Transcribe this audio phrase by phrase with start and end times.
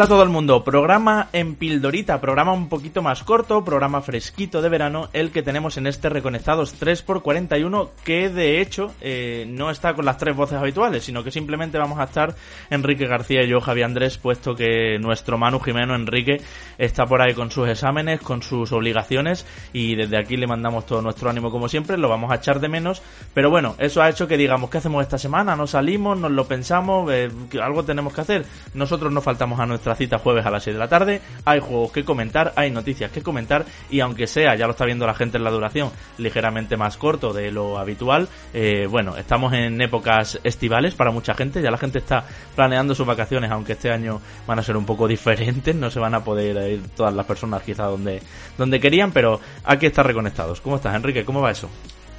[0.00, 4.62] Hola a todo el mundo, programa en Pildorita, programa un poquito más corto, programa fresquito
[4.62, 9.92] de verano, el que tenemos en este Reconectados 3x41, que de hecho eh, no está
[9.92, 12.34] con las tres voces habituales, sino que simplemente vamos a estar
[12.70, 16.40] Enrique García y yo, Javier Andrés, puesto que nuestro Manu Jimeno Enrique
[16.78, 19.44] está por ahí con sus exámenes, con sus obligaciones,
[19.74, 22.70] y desde aquí le mandamos todo nuestro ánimo como siempre, lo vamos a echar de
[22.70, 23.02] menos,
[23.34, 25.56] pero bueno, eso ha hecho que digamos, ¿qué hacemos esta semana?
[25.56, 26.18] ¿No salimos?
[26.18, 27.12] ¿Nos lo pensamos?
[27.12, 27.30] Eh,
[27.62, 28.46] algo tenemos que hacer.
[28.72, 31.20] Nosotros no faltamos a nuestra cita jueves a las 6 de la tarde.
[31.44, 35.06] Hay juegos que comentar, hay noticias que comentar y aunque sea, ya lo está viendo
[35.06, 39.80] la gente en la duración, ligeramente más corto de lo habitual, eh, bueno, estamos en
[39.80, 44.20] épocas estivales para mucha gente, ya la gente está planeando sus vacaciones, aunque este año
[44.46, 47.62] van a ser un poco diferentes, no se van a poder ir todas las personas
[47.62, 48.22] quizá donde,
[48.56, 50.60] donde querían, pero hay que estar reconectados.
[50.60, 51.24] ¿Cómo estás, Enrique?
[51.24, 51.68] ¿Cómo va eso?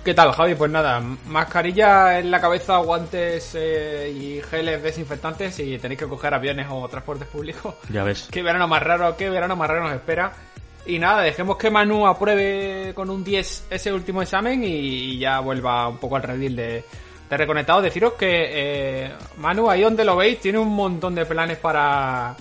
[0.03, 0.55] ¿Qué tal, Javi?
[0.55, 6.33] Pues nada, mascarilla en la cabeza, guantes eh, y geles desinfectantes y tenéis que coger
[6.33, 7.75] aviones o transportes públicos.
[7.87, 8.27] Ya ves.
[8.31, 10.31] Qué verano más raro, qué verano más raro nos espera.
[10.87, 15.87] Y nada, dejemos que Manu apruebe con un 10 ese último examen y ya vuelva
[15.87, 16.83] un poco al redil de,
[17.29, 17.83] de reconectado.
[17.83, 22.35] Deciros que eh, Manu, ahí donde lo veis, tiene un montón de planes para,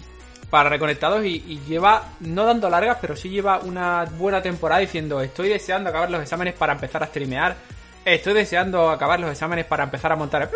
[0.51, 5.49] para reconectados y, lleva, no dando largas, pero sí lleva una buena temporada diciendo estoy
[5.49, 7.57] deseando acabar los exámenes para empezar a streamear,
[8.05, 10.51] estoy deseando acabar los exámenes para empezar a montar...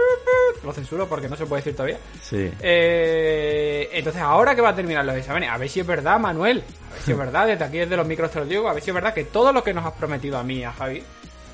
[0.64, 1.98] Lo censuro porque no se puede decir todavía.
[2.22, 2.50] Sí.
[2.60, 6.64] Eh, entonces, ahora que va a terminar los exámenes, a ver si es verdad, Manuel,
[6.90, 8.82] a ver si es verdad, desde aquí desde los micros te lo digo, a ver
[8.82, 11.02] si es verdad que todo lo que nos has prometido a mí, a Javi,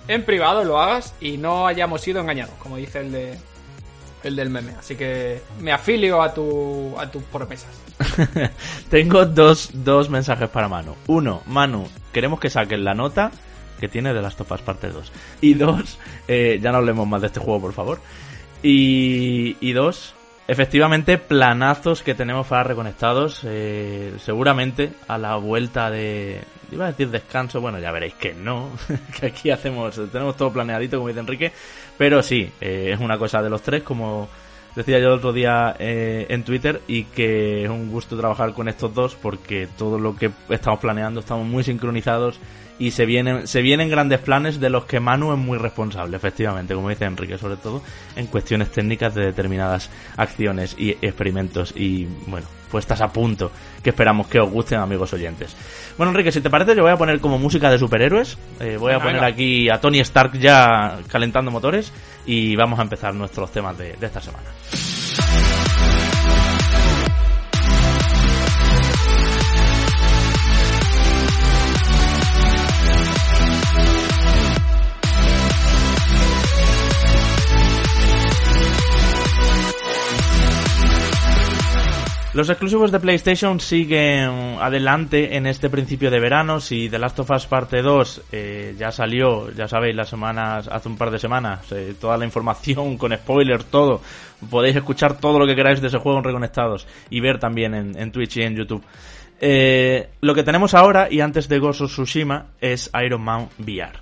[0.07, 3.39] en privado lo hagas y no hayamos sido engañados, como dice el de
[4.23, 4.73] el del meme.
[4.79, 7.71] Así que me afilio a tu a tus promesas.
[8.91, 10.95] Tengo dos, dos mensajes para Manu.
[11.07, 13.31] Uno, Manu, queremos que saquen la nota
[13.81, 15.11] que tiene de las topas parte 2.
[15.41, 15.99] Y dos,
[16.29, 18.01] eh, ya no hablemos más de este juego, por favor.
[18.63, 20.15] Y, y dos,
[20.47, 23.41] efectivamente, planazos que tenemos para reconectados.
[23.45, 26.43] Eh, seguramente a la vuelta de.
[26.73, 28.71] Iba a decir descanso, bueno, ya veréis que no.
[29.21, 31.53] que aquí hacemos, tenemos todo planeadito, como dice Enrique.
[31.99, 34.29] Pero sí, eh, es una cosa de los tres, como
[34.75, 38.69] decía yo el otro día eh, en Twitter y que es un gusto trabajar con
[38.69, 42.39] estos dos porque todo lo que estamos planeando estamos muy sincronizados
[42.79, 46.75] y se vienen se vienen grandes planes de los que Manu es muy responsable efectivamente
[46.75, 47.83] como dice Enrique sobre todo
[48.17, 53.51] en cuestiones técnicas de determinadas acciones y experimentos y bueno puestas a punto
[53.83, 55.57] que esperamos que os gusten amigos oyentes.
[55.99, 58.39] Bueno Enrique si te parece yo voy a poner como música de superhéroes.
[58.61, 61.93] Eh, voy a poner aquí a Tony Stark ya calentando motores
[62.27, 64.49] y vamos a empezar nuestros temas de, de esta semana.
[82.33, 86.61] Los exclusivos de PlayStation siguen adelante en este principio de verano.
[86.61, 90.89] Si The Last of Us Parte 2 eh, ya salió, ya sabéis, las semanas, hace
[90.89, 94.01] un par de semanas, eh, toda la información con spoilers, todo.
[94.49, 98.13] Podéis escuchar todo lo que queráis de ese juego en Reconectados y ver también en,
[98.13, 98.85] Twitch y en YouTube.
[99.41, 103.99] Eh, lo que tenemos ahora, y antes de Ghost of Tsushima, es Iron Man VR.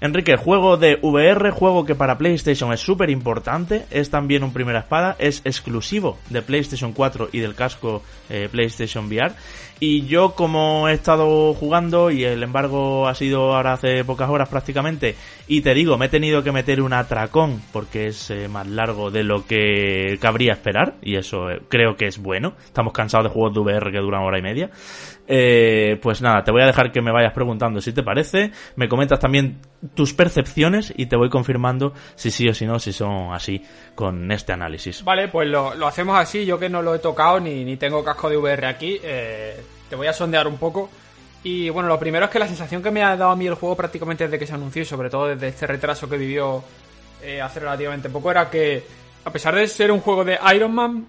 [0.00, 4.80] Enrique, juego de VR, juego que para PlayStation es súper importante, es también un primera
[4.80, 9.34] espada, es exclusivo de PlayStation 4 y del casco eh, PlayStation VR.
[9.78, 14.48] Y yo como he estado jugando y el embargo ha sido ahora hace pocas horas
[14.48, 18.66] prácticamente, y te digo, me he tenido que meter un atracón porque es eh, más
[18.66, 22.54] largo de lo que cabría esperar, y eso eh, creo que es bueno.
[22.64, 24.70] Estamos cansados de juegos de VR que duran hora y media.
[25.28, 28.88] Eh, pues nada, te voy a dejar que me vayas preguntando si te parece, me
[28.88, 29.60] comentas también
[29.94, 33.62] tus percepciones y te voy confirmando si sí o si no, si son así
[33.94, 35.02] con este análisis.
[35.02, 38.30] Vale, pues lo, hacemos así, yo que no lo he tocado ni, ni tengo casco
[38.30, 40.88] de VR aquí, eh, te voy a sondear un poco.
[41.42, 43.54] Y bueno, lo primero es que la sensación que me ha dado a mí el
[43.54, 46.62] juego prácticamente desde que se anunció, y sobre todo desde este retraso que vivió
[47.22, 48.84] eh, hace relativamente poco, era que
[49.24, 51.06] a pesar de ser un juego de Iron Man,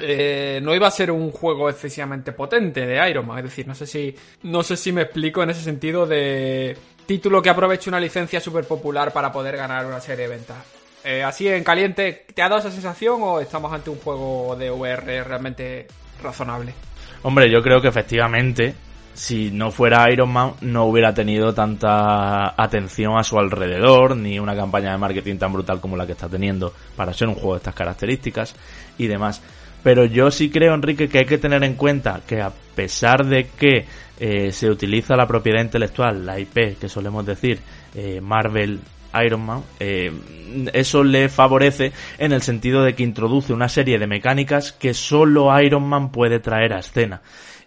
[0.00, 3.38] eh, no iba a ser un juego excesivamente potente de Iron Man.
[3.38, 6.76] Es decir, no sé si, no sé si me explico en ese sentido de
[7.06, 10.56] título que aproveche una licencia súper popular para poder ganar una serie de ventas.
[11.04, 14.70] Eh, así en caliente, ¿te ha dado esa sensación o estamos ante un juego de
[14.70, 15.86] VR realmente
[16.20, 16.74] razonable?
[17.22, 18.74] Hombre, yo creo que efectivamente,
[19.14, 24.56] si no fuera Iron Man, no hubiera tenido tanta atención a su alrededor, ni una
[24.56, 27.58] campaña de marketing tan brutal como la que está teniendo para ser un juego de
[27.58, 28.56] estas características
[28.98, 29.40] y demás.
[29.86, 33.46] Pero yo sí creo, Enrique, que hay que tener en cuenta que a pesar de
[33.56, 33.84] que
[34.18, 37.60] eh, se utiliza la propiedad intelectual, la IP, que solemos decir,
[37.94, 38.80] eh, Marvel
[39.24, 40.10] Iron Man, eh,
[40.72, 45.56] eso le favorece en el sentido de que introduce una serie de mecánicas que solo
[45.60, 47.22] Iron Man puede traer a escena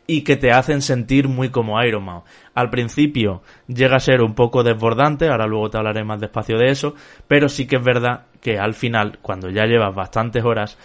[0.06, 2.24] y que te hacen sentir muy como Iron Man.
[2.54, 6.69] Al principio llega a ser un poco desbordante, ahora luego te hablaré más despacio de
[6.69, 6.95] eso,
[7.30, 10.77] pero sí que es verdad que al final, cuando ya llevas bastantes horas,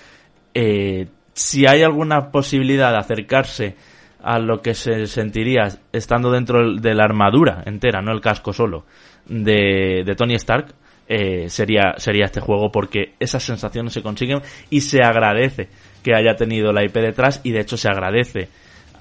[0.54, 3.76] eh, si hay alguna posibilidad de acercarse
[4.22, 8.86] a lo que se sentiría estando dentro de la armadura entera, no el casco solo,
[9.26, 10.74] de, Tony Stark,
[11.06, 14.40] eh, sería, sería este juego porque esas sensaciones se consiguen
[14.70, 15.68] y se agradece
[16.02, 18.48] que haya tenido la IP detrás y de hecho se agradece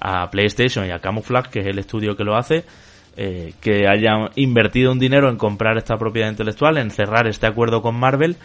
[0.00, 2.64] a PlayStation y a Camouflage, que es el estudio que lo hace,
[3.16, 7.80] eh, que hayan invertido un dinero en comprar esta propiedad intelectual, en cerrar este acuerdo
[7.80, 8.36] con Marvel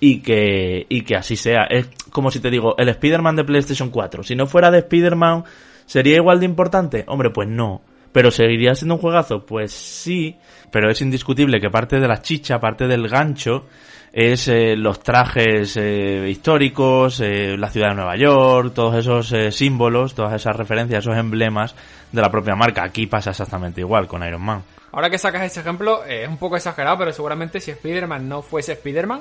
[0.00, 1.64] y que, y que así sea.
[1.64, 4.22] Es como si te digo, el Spider-Man de PlayStation 4.
[4.22, 5.44] Si no fuera de Spider-Man,
[5.86, 7.04] ¿sería igual de importante?
[7.08, 7.82] Hombre, pues no.
[8.12, 9.44] ¿Pero seguiría siendo un juegazo?
[9.44, 10.36] Pues sí,
[10.70, 13.66] pero es indiscutible que parte de la chicha, parte del gancho,
[14.12, 20.14] es eh, los trajes eh, históricos, eh, la ciudad de Nueva York, todos esos símbolos,
[20.14, 21.74] todas esas referencias, esos emblemas
[22.10, 22.82] de la propia marca.
[22.82, 24.62] Aquí pasa exactamente igual con Iron Man.
[24.92, 28.72] Ahora que sacas ese ejemplo, es un poco exagerado, pero seguramente si Spider-Man no fuese
[28.72, 29.20] Spider-Man,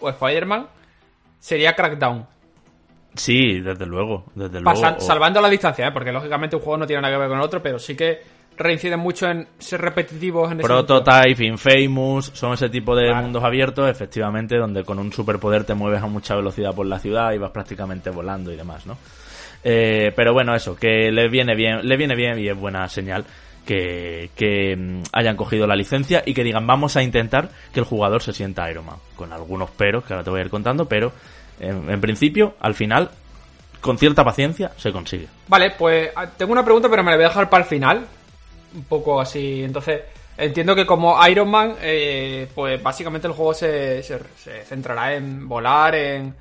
[0.00, 0.66] o Spider-Man,
[1.38, 2.26] sería Crackdown.
[3.14, 5.00] Sí, desde luego, desde luego.
[5.00, 7.62] Salvando la distancia, porque lógicamente un juego no tiene nada que ver con el otro,
[7.62, 8.20] pero sí que
[8.56, 14.56] reinciden mucho en ser repetitivos en Prototype, Infamous, son ese tipo de mundos abiertos, efectivamente,
[14.56, 18.10] donde con un superpoder te mueves a mucha velocidad por la ciudad y vas prácticamente
[18.10, 18.98] volando y demás, ¿no?
[19.64, 23.24] Eh, pero bueno, eso, que le viene bien, le viene bien y es buena señal
[23.64, 27.86] que, que mm, hayan cogido la licencia y que digan vamos a intentar que el
[27.86, 30.86] jugador se sienta Iron Man, con algunos peros que ahora te voy a ir contando,
[30.86, 31.12] pero
[31.60, 33.10] en, principio, al final,
[33.80, 35.28] con cierta paciencia, se consigue.
[35.48, 38.06] Vale, pues ah, tengo una pregunta, pero me la voy a dejar para el final,
[38.74, 39.62] un poco así.
[39.62, 40.00] Entonces,
[40.38, 44.18] entiendo que como Iron Man, eh, pues básicamente el juego se, se,
[44.64, 46.34] centrará en volar, en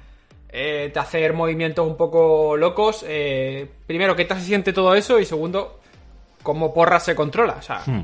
[0.51, 3.03] eh, hacer movimientos un poco locos.
[3.07, 5.19] Eh, primero, ¿qué tal se siente todo eso?
[5.19, 5.78] Y segundo,
[6.43, 7.55] ¿cómo porra se controla?
[7.59, 8.03] O sea, hmm.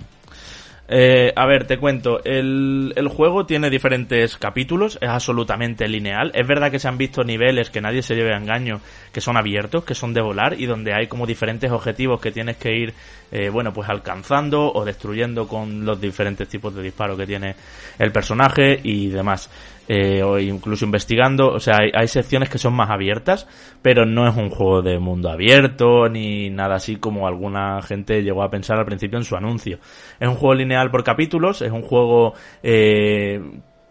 [0.88, 2.24] Eh, a ver, te cuento.
[2.24, 6.32] El, el, juego tiene diferentes capítulos, es absolutamente lineal.
[6.36, 8.82] Es verdad que se han visto niveles que nadie se lleve a engaño,
[9.16, 12.58] que son abiertos, que son de volar y donde hay como diferentes objetivos que tienes
[12.58, 12.94] que ir,
[13.32, 17.56] eh, bueno, pues alcanzando o destruyendo con los diferentes tipos de disparos que tiene
[17.98, 19.50] el personaje y demás
[19.88, 21.48] eh, o incluso investigando.
[21.48, 23.48] O sea, hay, secciones que son más abiertas,
[23.82, 28.44] pero no es un juego de mundo abierto ni nada así como alguna gente llegó
[28.44, 29.80] a pensar al principio en su anuncio.
[30.20, 32.34] Es un juego lineal por capítulos, es un juego
[32.64, 33.40] eh,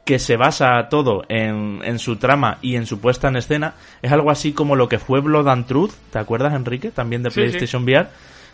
[0.05, 3.75] que se basa todo en, en, su trama y en su puesta en escena.
[4.03, 6.91] Es algo así como lo que fue Blood and Truth, ¿te acuerdas, Enrique?
[6.91, 8.09] También de PlayStation VR,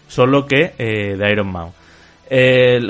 [0.09, 1.73] solo que eh, de Iron Man.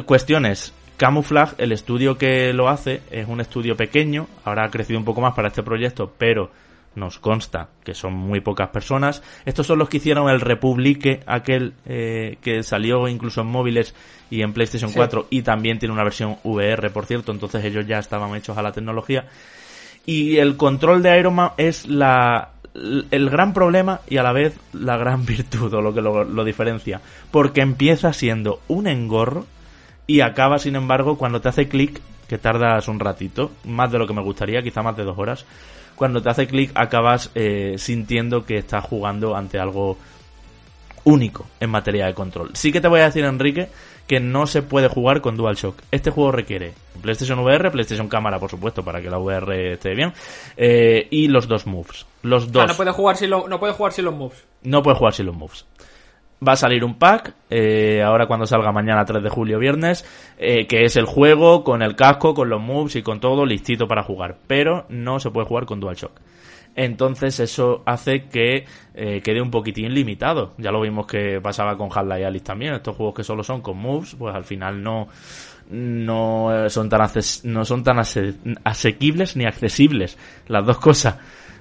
[0.05, 5.05] cuestiones, Camouflage, el estudio que lo hace, es un estudio pequeño, ahora ha crecido un
[5.07, 6.51] poco más para este proyecto, pero
[6.95, 9.23] nos consta que son muy pocas personas.
[9.45, 13.95] Estos son los que hicieron el Republique, aquel eh, que salió incluso en móviles
[14.31, 17.99] y en PlayStation 4 y también tiene una versión VR, por cierto, entonces ellos ya
[17.99, 19.27] estaban hechos a la tecnología.
[20.07, 24.59] Y el control de Iron Man es la, el gran problema y a la vez
[24.73, 27.01] la gran virtud o lo que lo diferencia,
[27.31, 29.47] porque empieza siendo un engorro
[30.07, 34.07] y acaba, sin embargo, cuando te hace clic, que tardas un ratito, más de lo
[34.07, 35.47] que me gustaría, quizá más de dos horas,
[36.01, 39.99] cuando te hace clic acabas eh, sintiendo que estás jugando ante algo
[41.05, 42.53] único en materia de control.
[42.55, 43.69] Sí que te voy a decir, Enrique,
[44.07, 45.77] que no se puede jugar con DualShock.
[45.91, 50.15] Este juego requiere PlayStation VR, PlayStation Cámara, por supuesto, para que la VR esté bien,
[50.57, 52.07] eh, y los dos moves.
[52.23, 52.67] Los dos.
[52.67, 54.43] no puede jugar sin no puede jugar sin los moves.
[54.63, 55.67] No puede jugar sin los moves
[56.47, 60.05] va a salir un pack, eh, ahora cuando salga mañana 3 de julio, viernes,
[60.39, 63.87] eh, que es el juego con el casco, con los moves y con todo listito
[63.87, 64.39] para jugar.
[64.47, 66.13] Pero no se puede jugar con DualShock.
[66.77, 70.55] Entonces eso hace que eh, quede un poquitín limitado.
[70.57, 72.75] Ya lo vimos que pasaba con Half-Life Alice también.
[72.75, 75.09] Estos juegos que solo son con moves, pues al final no,
[75.69, 77.11] no son tan,
[77.45, 77.99] no son tan
[78.65, 80.17] asequibles ni accesibles.
[80.47, 81.17] Las dos cosas.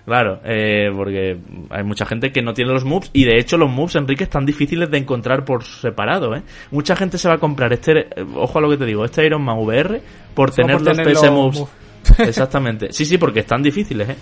[0.10, 1.38] Claro, eh, porque
[1.70, 4.44] hay mucha gente que no tiene los moves y de hecho los moves, Enrique, están
[4.44, 6.36] difíciles de encontrar por separado.
[6.36, 6.42] ¿eh?
[6.72, 9.24] Mucha gente se va a comprar este, eh, ojo a lo que te digo, este
[9.24, 10.02] Iron Man VR
[10.34, 11.64] por tener los PS moves.
[12.18, 12.92] Exactamente.
[12.92, 14.10] Sí, sí, porque están difíciles.
[14.10, 14.16] ¿eh?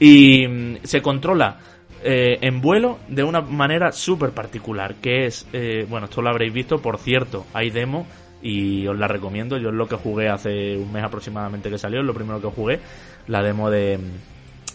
[0.00, 1.58] Y mm, se controla
[2.02, 6.52] eh, en vuelo de una manera súper particular, que es, eh, bueno, esto lo habréis
[6.52, 8.06] visto, por cierto, hay demo
[8.42, 9.58] y os la recomiendo.
[9.58, 12.48] Yo es lo que jugué hace un mes aproximadamente que salió, es lo primero que
[12.48, 12.80] jugué,
[13.26, 13.98] la demo de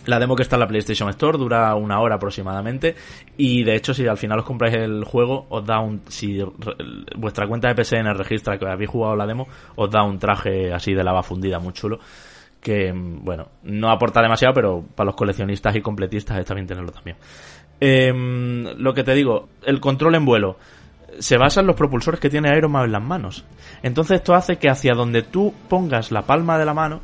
[0.06, 2.96] La demo que está en la PlayStation Store dura una hora aproximadamente
[3.38, 6.40] y de hecho si al final os compráis el juego os da un si
[7.16, 10.94] vuestra cuenta de PSN registra que habéis jugado la demo os da un traje así
[10.94, 12.00] de lava fundida muy chulo
[12.62, 17.18] que bueno no aporta demasiado pero para los coleccionistas y completistas está bien tenerlo también.
[17.80, 20.58] Em, lo que te digo el control en vuelo
[21.20, 23.46] se basa en los propulsores que tiene Iron Man en las manos.
[23.84, 27.02] Entonces esto hace que hacia donde tú pongas la palma de la mano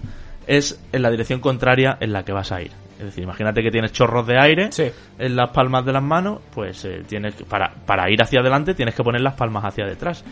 [0.48, 2.72] es en la dirección contraria en la que vas a ir.
[3.02, 4.70] Es decir, imagínate que tienes chorros de aire
[5.18, 8.76] en las palmas de las manos, pues eh, tienes que, para, para ir hacia adelante
[8.76, 10.24] tienes que poner las palmas hacia detrás.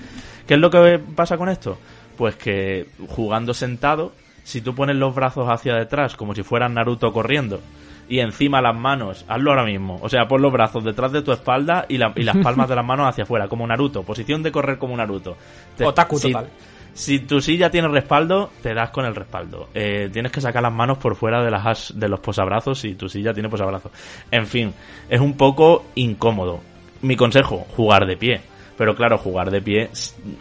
[0.46, 1.80] ¿Qué es lo que pasa con esto?
[2.16, 7.12] Pues que jugando sentado, si tú pones los brazos hacia detrás como si fueran Naruto
[7.12, 7.60] corriendo
[8.08, 9.98] y encima las manos, hazlo ahora mismo.
[10.04, 12.86] O sea, pon los brazos detrás de tu espalda y, y las palmas de las
[12.86, 14.04] manos hacia afuera, como Naruto.
[14.04, 15.38] Posición de correr como Naruto.
[15.84, 16.50] Otaku total.
[16.94, 19.70] Si tu silla tiene respaldo, te das con el respaldo.
[19.74, 23.08] Eh, tienes que sacar las manos por fuera de, las de los posabrazos si tu
[23.08, 23.92] silla tiene posabrazos.
[24.32, 24.74] En fin,
[25.10, 26.60] es un poco incómodo.
[27.02, 28.42] Mi consejo, jugar de pie.
[28.78, 29.90] Pero claro, jugar de pie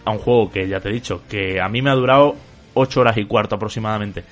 [0.04, 2.36] a un juego que ya te he dicho, que a mí me ha durado
[2.74, 4.22] 8 horas y cuarto aproximadamente,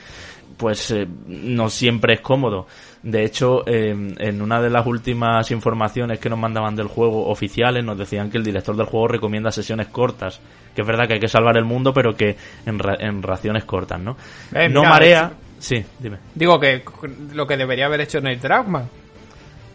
[0.57, 2.67] pues eh, no siempre es cómodo.
[3.03, 7.85] De hecho, em, en una de las últimas informaciones que nos mandaban del juego oficiales,
[7.85, 10.41] nos decían que el director del juego recomienda sesiones cortas.
[10.75, 12.37] Que es verdad que hay que salvar el mundo, pero que
[12.67, 14.17] en, en raciones cortas, ¿no?
[14.55, 15.33] Eh, no marea.
[15.59, 16.19] Sí, dime.
[16.35, 16.83] Digo que
[17.33, 18.89] lo que debería haber hecho Neil Druckmann.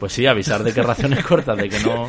[0.01, 2.07] Pues sí, avisar de que raciones cortas, de que no.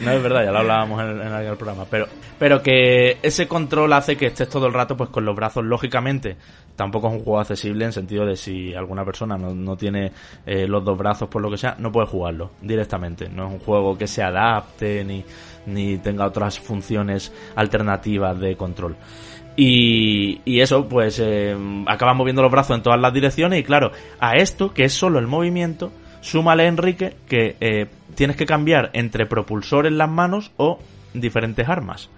[0.00, 1.84] No es verdad, ya lo hablábamos en, en el programa.
[1.90, 2.06] Pero,
[2.38, 6.38] pero que ese control hace que estés todo el rato pues con los brazos, lógicamente.
[6.74, 10.10] Tampoco es un juego accesible en sentido de si alguna persona no, no tiene
[10.46, 13.28] eh, los dos brazos por lo que sea, no puede jugarlo directamente.
[13.28, 15.22] No es un juego que se adapte ni,
[15.66, 18.96] ni tenga otras funciones alternativas de control.
[19.54, 21.54] Y, y, eso, pues eh,
[21.88, 25.18] acabas moviendo los brazos en todas las direcciones y claro, a esto, que es solo
[25.18, 30.78] el movimiento, Súmale, Enrique, que eh, tienes que cambiar entre propulsor en las manos o
[31.14, 32.10] diferentes armas.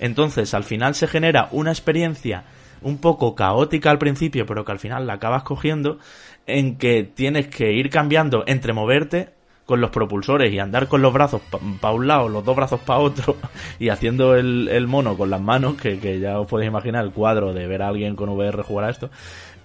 [0.00, 2.44] Entonces, al final se genera una experiencia
[2.82, 5.98] un poco caótica al principio, pero que al final la acabas cogiendo,
[6.46, 9.30] en que tienes que ir cambiando entre moverte
[9.66, 11.42] con los propulsores y andar con los brazos
[11.80, 13.36] para un lado, los dos brazos para otro,
[13.78, 17.52] y haciendo el, mono con las manos, que, que, ya os podéis imaginar el cuadro
[17.52, 19.10] de ver a alguien con VR jugar a esto,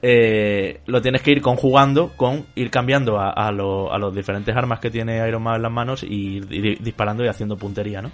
[0.05, 4.91] eh, lo tienes que ir conjugando con ir cambiando a, a, los diferentes armas que
[4.91, 8.11] tiene Iron Man en las manos y ir, disparando y haciendo puntería, ¿no?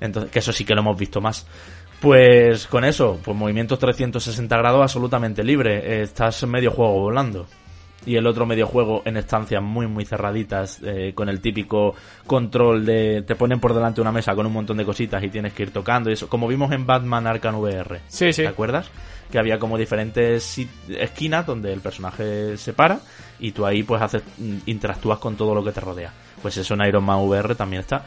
[0.00, 1.46] Entonces, que eso sí que lo hemos visto más.
[2.00, 6.00] Pues con eso, pues movimientos 360 grados absolutamente libre.
[6.00, 7.46] estás medio juego volando.
[8.06, 11.94] Y el otro medio juego en estancias muy muy cerraditas, eh, con el típico
[12.26, 15.52] control de te ponen por delante una mesa con un montón de cositas y tienes
[15.52, 18.00] que ir tocando y eso, como vimos en Batman Arkham VR.
[18.08, 18.40] Sí, sí.
[18.40, 18.90] ¿Te acuerdas?
[19.30, 20.58] Que había como diferentes
[20.88, 23.00] esquinas donde el personaje se para
[23.38, 24.22] y tú ahí pues haces
[24.66, 26.12] interactúas con todo lo que te rodea.
[26.42, 28.04] Pues eso en Iron Man VR también está.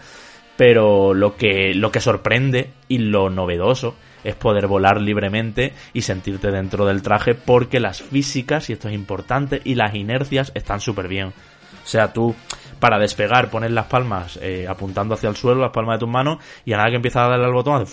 [0.56, 6.52] Pero lo que, lo que sorprende y lo novedoso es poder volar libremente y sentirte
[6.52, 11.08] dentro del traje porque las físicas, y esto es importante, y las inercias están súper
[11.08, 11.28] bien.
[11.28, 12.36] O sea, tú
[12.80, 16.38] para despegar pones las palmas eh, apuntando hacia el suelo, las palmas de tus manos,
[16.66, 17.86] y a nada que empiezas a darle al botón,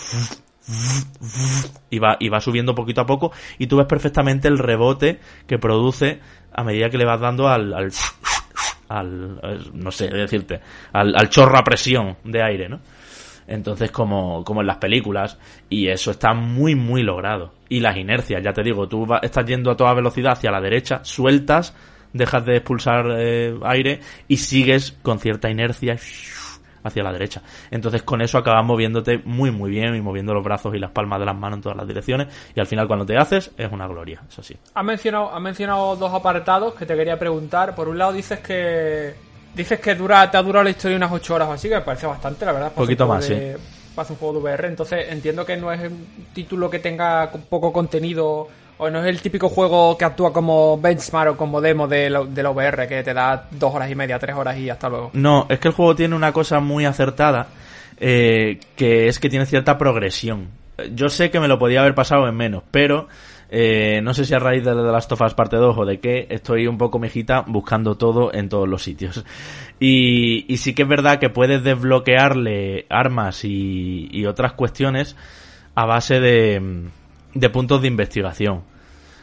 [1.91, 5.59] y va, y va subiendo poquito a poco y tú ves perfectamente el rebote que
[5.59, 6.21] produce
[6.53, 7.73] a medida que le vas dando al,
[8.89, 10.61] al, no sé decirte,
[10.93, 12.81] al, al, chorro a presión de aire, ¿no?
[13.47, 15.37] Entonces, como, como en las películas,
[15.69, 17.53] y eso está muy, muy logrado.
[17.69, 21.01] Y las inercias, ya te digo, tú estás yendo a toda velocidad hacia la derecha,
[21.03, 21.75] sueltas,
[22.13, 25.99] dejas de expulsar eh, aire y sigues con cierta inercia
[26.83, 27.43] hacia la derecha.
[27.71, 31.19] Entonces con eso acabas moviéndote muy muy bien y moviendo los brazos y las palmas
[31.21, 33.87] de las manos en todas las direcciones y al final cuando te haces es una
[33.87, 34.57] gloria, eso sí.
[34.75, 37.75] Has mencionado, ha mencionado dos apartados que te quería preguntar.
[37.75, 39.15] Por un lado dices que
[39.55, 41.81] dices que dura te ha durado la historia unas 8 horas o así, que me
[41.83, 42.69] parece bastante, la verdad.
[42.69, 43.37] Un poquito más, sí.
[43.95, 47.73] Pasa un juego de VR, entonces entiendo que no es un título que tenga poco
[47.73, 48.49] contenido
[48.81, 52.25] o no es el típico juego que actúa como benchmark o como demo de la,
[52.25, 55.11] de VR, que te da dos horas y media, tres horas y hasta luego.
[55.13, 57.49] No, es que el juego tiene una cosa muy acertada,
[57.99, 60.49] eh, que es que tiene cierta progresión.
[60.95, 63.07] Yo sé que me lo podía haber pasado en menos, pero
[63.51, 66.01] eh, no sé si a raíz de The Last of Us parte 2 o de
[66.01, 69.23] qué, estoy un poco mejita buscando todo en todos los sitios.
[69.79, 75.17] Y, sí que es verdad que puedes desbloquearle armas y, otras cuestiones
[75.75, 78.70] a base de puntos de investigación.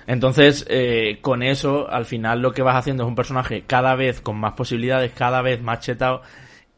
[0.08, 4.22] Entonces, eh, con eso, al final lo que vas haciendo es un personaje cada vez
[4.22, 6.22] con más posibilidades, cada vez más chetado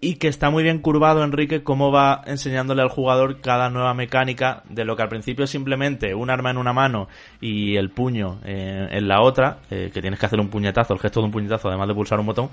[0.01, 4.63] y que está muy bien curvado Enrique cómo va enseñándole al jugador cada nueva mecánica
[4.69, 7.09] de lo que al principio es simplemente un arma en una mano
[7.41, 10.99] y el puño eh, en la otra, eh, que tienes que hacer un puñetazo, el
[10.99, 12.49] gesto de un puñetazo además de pulsar un botón,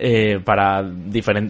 [0.00, 0.82] eh, para,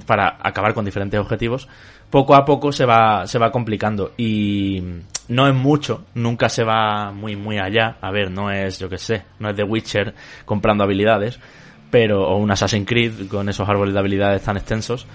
[0.05, 1.69] para acabar con diferentes objetivos,
[2.11, 4.83] poco a poco se va, se va complicando y
[5.29, 8.99] no es mucho, nunca se va muy muy allá, a ver, no es, yo que
[8.99, 10.15] sé, no es The Witcher
[10.45, 11.39] comprando habilidades,
[11.91, 15.07] pero o un Assassin's Creed con esos árboles de habilidades tan extensos,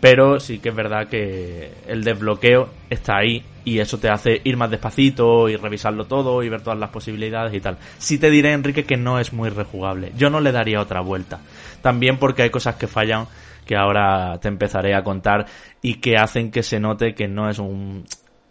[0.00, 4.56] pero sí que es verdad que el desbloqueo está ahí y eso te hace ir
[4.56, 7.78] más despacito y revisarlo todo y ver todas las posibilidades y tal.
[7.98, 10.12] Sí te diré, Enrique, que no es muy rejugable.
[10.16, 11.40] Yo no le daría otra vuelta.
[11.82, 13.26] También porque hay cosas que fallan
[13.66, 15.46] que ahora te empezaré a contar
[15.82, 18.04] y que hacen que se note que no es un...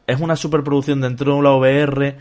[0.05, 2.17] Es una superproducción dentro de la VR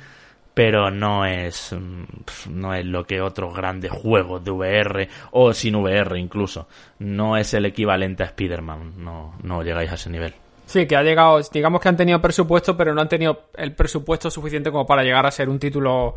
[0.53, 5.77] pero no es mm, no es lo que otros grandes juegos de VR o sin
[5.77, 6.69] VR incluso.
[6.99, 10.35] No es el equivalente a Spider-Man no, no llegáis a ese nivel.
[10.67, 14.31] Sí, que ha llegado, digamos que han tenido presupuesto, pero no han tenido el presupuesto
[14.31, 16.15] suficiente como para llegar a ser un título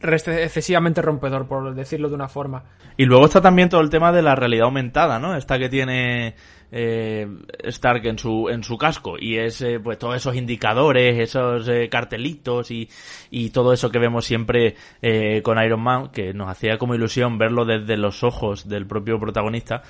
[0.00, 2.64] excesivamente rompedor, por decirlo de una forma.
[2.96, 5.36] Y luego está también todo el tema de la realidad aumentada, ¿no?
[5.36, 6.34] Esta que tiene
[6.72, 7.26] eh,
[7.64, 11.88] Stark en su, en su casco y es eh, pues todos esos indicadores, esos eh,
[11.88, 12.88] cartelitos y,
[13.30, 17.38] y todo eso que vemos siempre eh, con Iron Man, que nos hacía como ilusión
[17.38, 19.82] verlo desde los ojos del propio protagonista.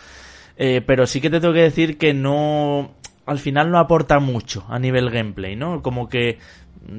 [0.56, 2.94] pero sí que te tengo que decir que no,
[3.26, 5.82] al final no aporta mucho a nivel gameplay, ¿no?
[5.82, 6.38] Como que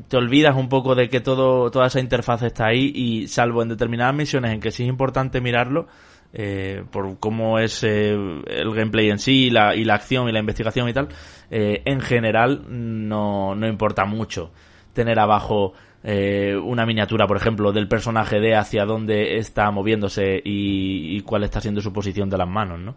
[0.07, 3.69] te olvidas un poco de que todo, toda esa interfaz está ahí y salvo en
[3.69, 5.87] determinadas misiones en que sí es importante mirarlo,
[6.33, 10.31] eh, por cómo es eh, el gameplay en sí y la, y la acción y
[10.31, 11.07] la investigación y tal,
[11.49, 14.51] eh, en general no, no importa mucho
[14.93, 21.21] tener abajo una miniatura, por ejemplo, del personaje de hacia dónde está moviéndose y, y
[21.21, 22.95] cuál está siendo su posición de las manos, ¿no?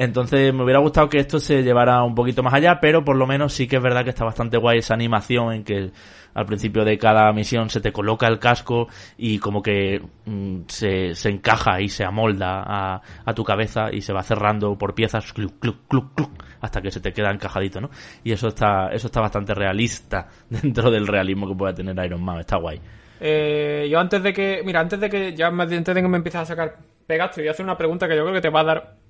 [0.00, 3.26] Entonces me hubiera gustado que esto se llevara un poquito más allá, pero por lo
[3.26, 5.90] menos sí que es verdad que está bastante guay esa animación en que
[6.34, 8.86] al principio de cada misión se te coloca el casco
[9.16, 14.12] y como que mm, se, se, encaja y se amolda a, tu cabeza y se
[14.12, 17.90] va cerrando por piezas cluc, cluc, cluc, cluc, hasta que se te queda encajadito, ¿no?
[18.22, 22.38] Y eso está, eso está bastante realista dentro del realismo que pueda tener Iron Man,
[22.38, 22.80] está guay.
[23.20, 26.42] Eh, yo antes de que, mira, antes de que ya antes de que me empieces
[26.42, 28.60] a sacar pegas, te voy a hacer una pregunta que yo creo que te va
[28.60, 29.07] a dar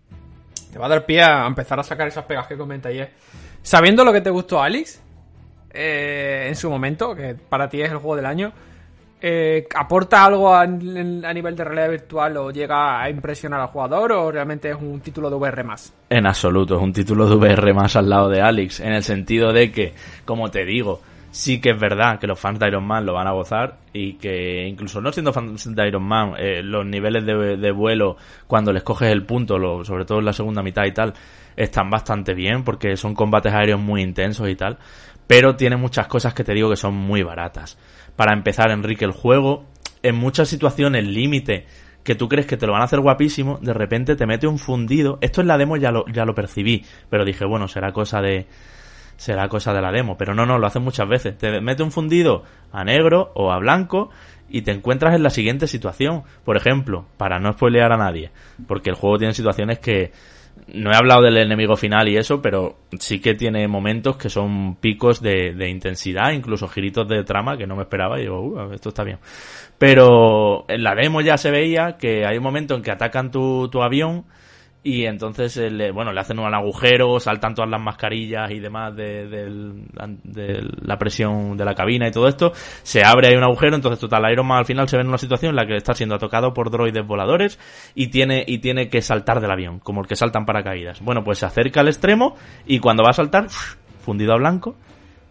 [0.73, 3.11] te va a dar pie a empezar a sacar esas pegas que comenta ayer.
[3.63, 5.03] Sabiendo lo que te gustó Alex
[5.71, 8.53] eh, en su momento, que para ti es el juego del año,
[9.21, 14.31] eh, ¿aporta algo a, nivel de realidad virtual o llega a impresionar al jugador o
[14.31, 15.93] realmente es un título de VR más?
[16.09, 19.53] En absoluto, es un título de VR más al lado de Alex, en el sentido
[19.53, 19.93] de que,
[20.25, 23.27] como te digo, sí que es verdad que los fans de Iron Man lo van
[23.27, 27.71] a gozar y que incluso no siendo fans de Iron Man, eh, los niveles de,
[27.73, 31.15] vuelo cuando les coges el punto, lo, sobre todo en la segunda mitad y tal,
[31.57, 34.79] están bastante bien porque son combates aéreos muy intensos y tal,
[35.27, 37.79] pero tiene muchas cosas que te digo que son muy baratas.
[38.17, 39.67] Para empezar, Enrique, el juego,
[40.03, 41.67] en muchas situaciones límite,
[42.03, 44.59] que tú crees que te lo van a hacer guapísimo, de repente te mete un
[44.59, 45.19] fundido.
[45.21, 48.47] Esto en la demo ya lo, ya lo percibí, pero dije, bueno, será cosa de,
[49.19, 50.17] será cosa de la demo.
[50.17, 51.37] Pero no, no, lo hacen muchas veces.
[51.37, 54.09] Te mete un fundido a negro o a blanco
[54.49, 56.23] y te encuentras en la siguiente situación.
[56.45, 58.31] Por ejemplo, para no spoilear a nadie,
[58.67, 60.13] porque el juego tiene situaciones que
[60.73, 64.77] no he hablado del enemigo final y eso, pero sí que tiene momentos que son
[64.77, 68.73] picos de, de intensidad, incluso giritos de trama que no me esperaba y digo, uh,
[68.73, 69.19] esto está bien.
[69.79, 73.69] Pero en la demo ya se veía que hay un momento en que atacan tu,
[73.69, 74.25] tu avión
[74.83, 78.95] y entonces eh, le, bueno le hacen un agujero saltan todas las mascarillas y demás
[78.95, 79.75] de,
[80.83, 82.53] la presión de la cabina y todo esto.
[82.83, 85.19] Se abre ahí un agujero entonces total Iron Man al final se ve en una
[85.19, 87.59] situación en la que está siendo atacado por droides voladores
[87.95, 91.01] y tiene y tiene que saltar del avión como el que saltan paracaídas.
[91.01, 92.37] Bueno pues se acerca al extremo
[92.67, 93.49] y cuando va a saltar
[94.01, 94.77] fundido a blanco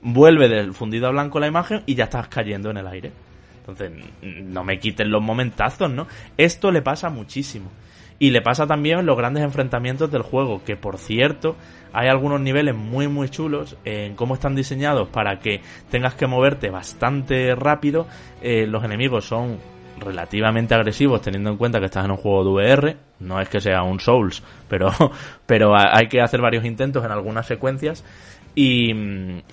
[0.01, 3.11] vuelve del fundido a blanco la imagen y ya estás cayendo en el aire.
[3.59, 6.05] Entonces no me quiten los momentazos no
[6.37, 7.71] esto le pasa muchísimo
[8.19, 11.55] y le pasa también los grandes enfrentamientos del juego, que por cierto,
[11.93, 16.69] hay algunos niveles muy muy chulos en cómo están diseñados para que tengas que moverte
[16.69, 18.07] bastante rápido.
[18.41, 19.57] Eh, los enemigos son
[19.99, 23.59] relativamente agresivos teniendo en cuenta que estás en un juego de VR, no es que
[23.59, 24.91] sea un Souls, pero,
[25.45, 28.03] pero hay que hacer varios intentos en algunas secuencias.
[28.55, 28.91] Y,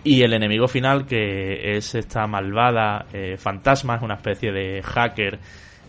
[0.03, 5.41] y el enemigo final, que es esta malvada eh, fantasma, es una especie de hacker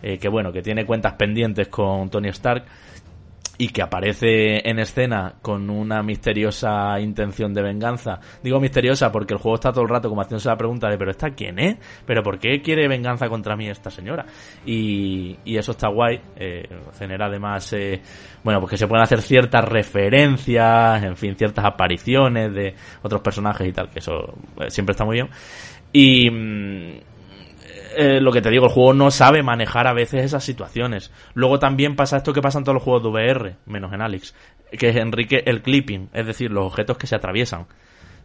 [0.02, 2.64] eh, que bueno, que tiene cuentas pendientes con Tony Stark,
[3.58, 8.20] y que aparece en escena con una misteriosa intención de venganza.
[8.42, 11.10] Digo misteriosa porque el juego está todo el rato como haciéndose la pregunta de, pero
[11.10, 11.76] ¿esta quién es?
[12.04, 14.26] ¿Pero por qué quiere venganza contra mí esta señora?
[14.64, 18.00] Y, y eso está guay, eh, genera además, eh,
[18.44, 23.66] bueno, pues que se pueden hacer ciertas referencias, en fin, ciertas apariciones de otros personajes
[23.66, 24.34] y tal, que eso
[24.68, 25.28] siempre está muy bien.
[25.92, 27.02] Y...
[27.98, 31.10] Eh, lo que te digo, el juego no sabe manejar a veces esas situaciones.
[31.32, 34.34] Luego también pasa esto que pasa en todos los juegos de VR, menos en Alex,
[34.70, 37.66] que es Enrique el clipping, es decir, los objetos que se atraviesan.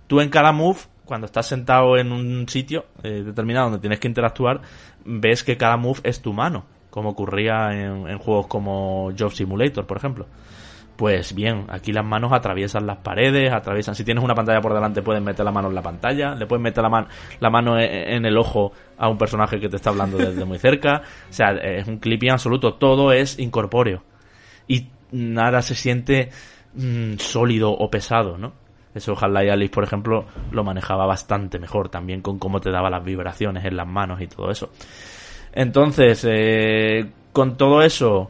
[0.08, 4.10] Tú en cada move, cuando estás sentado en un sitio eh, determinado donde tienes que
[4.10, 4.60] interactuar,
[5.06, 9.88] ves que cada move es tu mano, como ocurría en, en juegos como Job Simulator,
[9.88, 10.26] por ejemplo.
[11.02, 13.96] Pues bien, aquí las manos atraviesan las paredes, atraviesan.
[13.96, 16.62] Si tienes una pantalla por delante, puedes meter la mano en la pantalla, le puedes
[16.62, 17.08] meter la,
[17.40, 20.46] la mano e, e, en el ojo a un personaje que te está hablando desde
[20.46, 21.02] muy cerca.
[21.32, 24.04] O sea, es un clipping absoluto, todo es incorpóreo.
[24.68, 26.30] Y nada se siente
[26.76, 28.54] mm, sólido o pesado, ¿no?
[28.94, 33.04] Eso Half-Life Alice, por ejemplo, lo manejaba bastante mejor también con cómo te daba las
[33.04, 34.70] vibraciones en las manos y todo eso.
[35.52, 38.30] Entonces, eh, con todo eso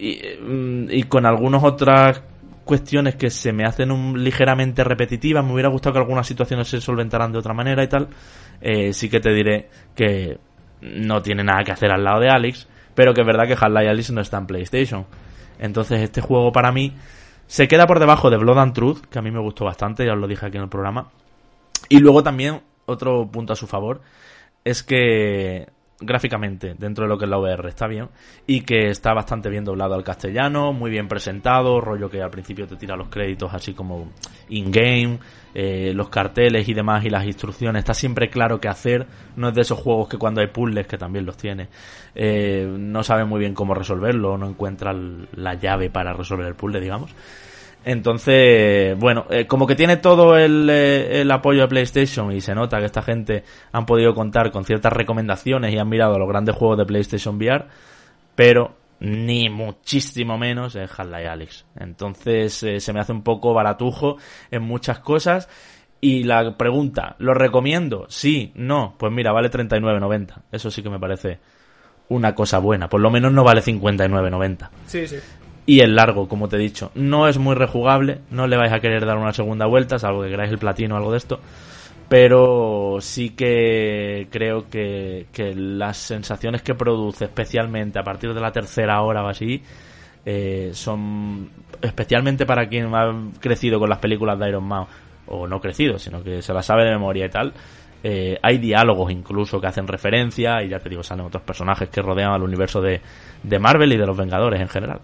[0.00, 2.22] Mm, y, con algunas otras
[2.64, 6.80] cuestiones que se me hacen un, ligeramente repetitivas, me hubiera gustado que algunas situaciones se
[6.80, 8.08] solventaran de otra manera y tal,
[8.60, 10.38] eh, sí que te diré que
[10.80, 13.88] no tiene nada que hacer al lado de Alex, pero que es verdad que Half-Life
[13.88, 15.06] Alice no está en PlayStation.
[15.58, 16.94] Entonces este juego para mí
[17.46, 20.12] se queda por debajo de Blood and Truth, que a mí me gustó bastante, ya
[20.12, 21.10] os lo dije aquí en el programa.
[21.88, 24.00] Y luego también, otro punto a su favor,
[24.64, 25.66] es que
[26.00, 28.08] gráficamente dentro de lo que es la VR está bien
[28.46, 32.66] y que está bastante bien doblado al castellano, muy bien presentado, rollo que al principio
[32.66, 34.10] te tira los créditos así como
[34.48, 35.18] in-game,
[35.54, 39.54] eh, los carteles y demás y las instrucciones, está siempre claro qué hacer, no es
[39.54, 41.68] de esos juegos que cuando hay puzzles, que también los tiene,
[42.14, 46.80] eh, no sabe muy bien cómo resolverlo, no encuentra la llave para resolver el puzzle,
[46.80, 47.14] digamos.
[47.84, 52.54] Entonces, bueno, eh, como que tiene todo el, eh, el, apoyo de PlayStation y se
[52.54, 56.28] nota que esta gente han podido contar con ciertas recomendaciones y han mirado a los
[56.28, 57.66] grandes juegos de PlayStation VR,
[58.34, 61.64] pero ni muchísimo menos es Half-Life Alyx.
[61.76, 64.18] Entonces eh, se me hace un poco baratujo
[64.50, 65.48] en muchas cosas
[66.02, 68.04] y la pregunta, ¿lo recomiendo?
[68.08, 70.42] Sí, no, pues mira, vale 39.90.
[70.52, 71.38] Eso sí que me parece
[72.10, 72.90] una cosa buena.
[72.90, 74.68] Por lo menos no vale 59.90.
[74.86, 75.16] Sí, sí
[75.70, 76.90] y el largo, como te he dicho.
[76.96, 80.28] No es muy rejugable, no le vais a querer dar una segunda vuelta, salvo que
[80.28, 81.38] queráis el platino o algo de esto.
[82.08, 89.00] Pero sí que creo que, las sensaciones que produce, especialmente a partir de la tercera
[89.02, 89.62] hora o así,
[90.26, 91.48] eh, son
[91.80, 94.86] especialmente para quien ha crecido con las películas de Iron Man,
[95.28, 97.52] o no crecido, sino que se las sabe de memoria y tal.
[98.02, 102.02] Eh, hay diálogos incluso que hacen referencia, y ya te digo, salen otros personajes que
[102.02, 103.00] rodean al universo de
[103.60, 105.00] Marvel y de los Vengadores en general.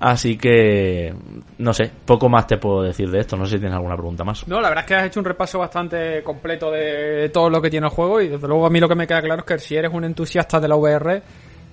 [0.00, 1.14] Así que,
[1.58, 3.36] no sé, poco más te puedo decir de esto.
[3.36, 4.48] No sé si tienes alguna pregunta más.
[4.48, 7.68] No, la verdad es que has hecho un repaso bastante completo de todo lo que
[7.68, 9.58] tiene el juego y desde luego a mí lo que me queda claro es que
[9.58, 11.22] si eres un entusiasta de la VR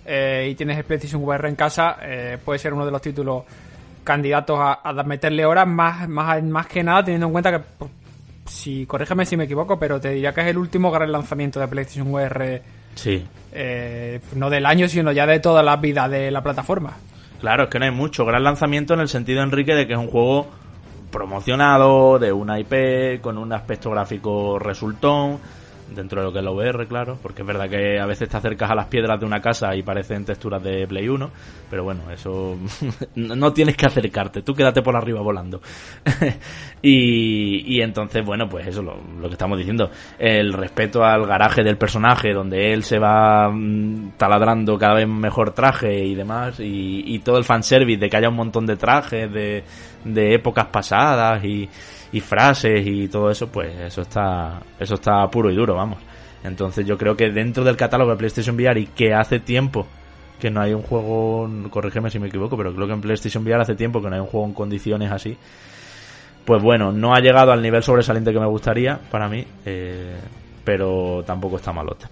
[0.06, 3.46] eh, y tienes PlayStation VR en casa, eh, puede ser uno de los títulos
[4.04, 7.92] candidatos a, meterle horas más, más, más que nada teniendo en cuenta que, pues,
[8.46, 11.68] si corrígeme si me equivoco, pero te diría que es el último gran lanzamiento de
[11.70, 12.62] PlayStation VR.
[12.96, 13.26] Sí.
[13.54, 16.94] Eh, no del año, sino ya de toda la vida de la plataforma.
[17.40, 18.26] Claro, es que no hay mucho.
[18.26, 20.48] Gran lanzamiento en el sentido, Enrique, de que es un juego
[21.12, 25.40] promocionado, de una IP, con un aspecto gráfico resultón
[25.94, 28.38] dentro de lo que es la VR, claro, porque es verdad que a veces te
[28.38, 31.30] acercas a las piedras de una casa y parecen texturas de Play 1,
[31.70, 32.58] pero bueno, eso
[33.16, 35.62] no tienes que acercarte, tú quédate por arriba volando.
[36.82, 41.64] y, y entonces, bueno, pues eso, lo, lo que estamos diciendo, el respeto al garaje
[41.64, 47.04] del personaje, donde él se va mm, taladrando cada vez mejor traje y demás, y,
[47.06, 49.64] y todo el fanservice de que haya un montón de trajes de,
[50.04, 51.70] de épocas pasadas y
[52.12, 56.00] y frases y todo eso, pues eso está, eso está puro y duro, vamos.
[56.44, 59.86] Entonces yo creo que dentro del catálogo de PlayStation VR y que hace tiempo
[60.40, 63.62] que no hay un juego, corrígeme si me equivoco, pero creo que en PlayStation VR
[63.62, 65.38] hace tiempo que no hay un juego en condiciones así.
[66.46, 70.16] Pues bueno, no ha llegado al nivel sobresaliente que me gustaría para mí, eh,
[70.64, 72.06] pero tampoco está malote.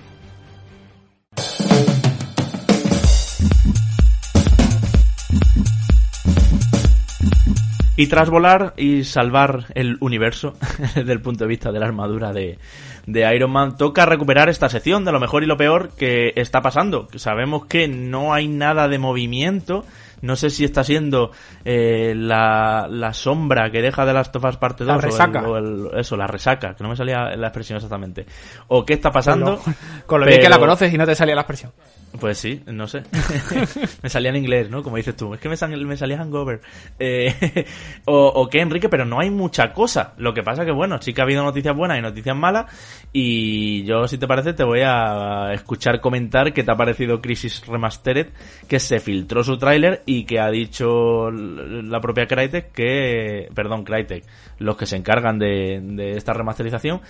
[7.97, 10.53] Y tras volar y salvar el universo
[10.95, 12.59] desde el punto de vista de la armadura de,
[13.05, 16.61] de, Iron Man, toca recuperar esta sección de lo mejor y lo peor que está
[16.61, 17.07] pasando.
[17.15, 19.85] Sabemos que no hay nada de movimiento,
[20.21, 21.31] No sé si está siendo
[21.65, 25.41] eh, la, la sombra que deja de Last of Us Parte 2 La resaca.
[25.43, 28.25] O el- o el- eso, la resaca, que no me salía la expresión exactamente.
[28.67, 29.57] O qué está pasando.
[29.57, 31.71] Con lo, con lo bien que la conoces y no te salía la expresión.
[32.19, 33.03] Pues sí, no sé.
[34.01, 34.81] me salía en inglés, ¿no?
[34.83, 35.33] Como dices tú.
[35.33, 36.61] Es que me, sal- me salía hangover.
[36.97, 37.65] Eh,
[38.05, 40.13] o, o qué, Enrique, pero no hay mucha cosa.
[40.17, 42.65] Lo que pasa que, bueno, sí que ha habido noticias buenas y noticias malas.
[43.11, 47.65] Y yo, si te parece, te voy a escuchar comentar qué te ha parecido Crisis
[47.67, 48.27] Remastered,
[48.67, 53.49] que se filtró su tráiler y que ha dicho la propia Crytek que...
[53.53, 54.23] Perdón, Crytek.
[54.59, 57.01] Los que se encargan de, de esta remasterización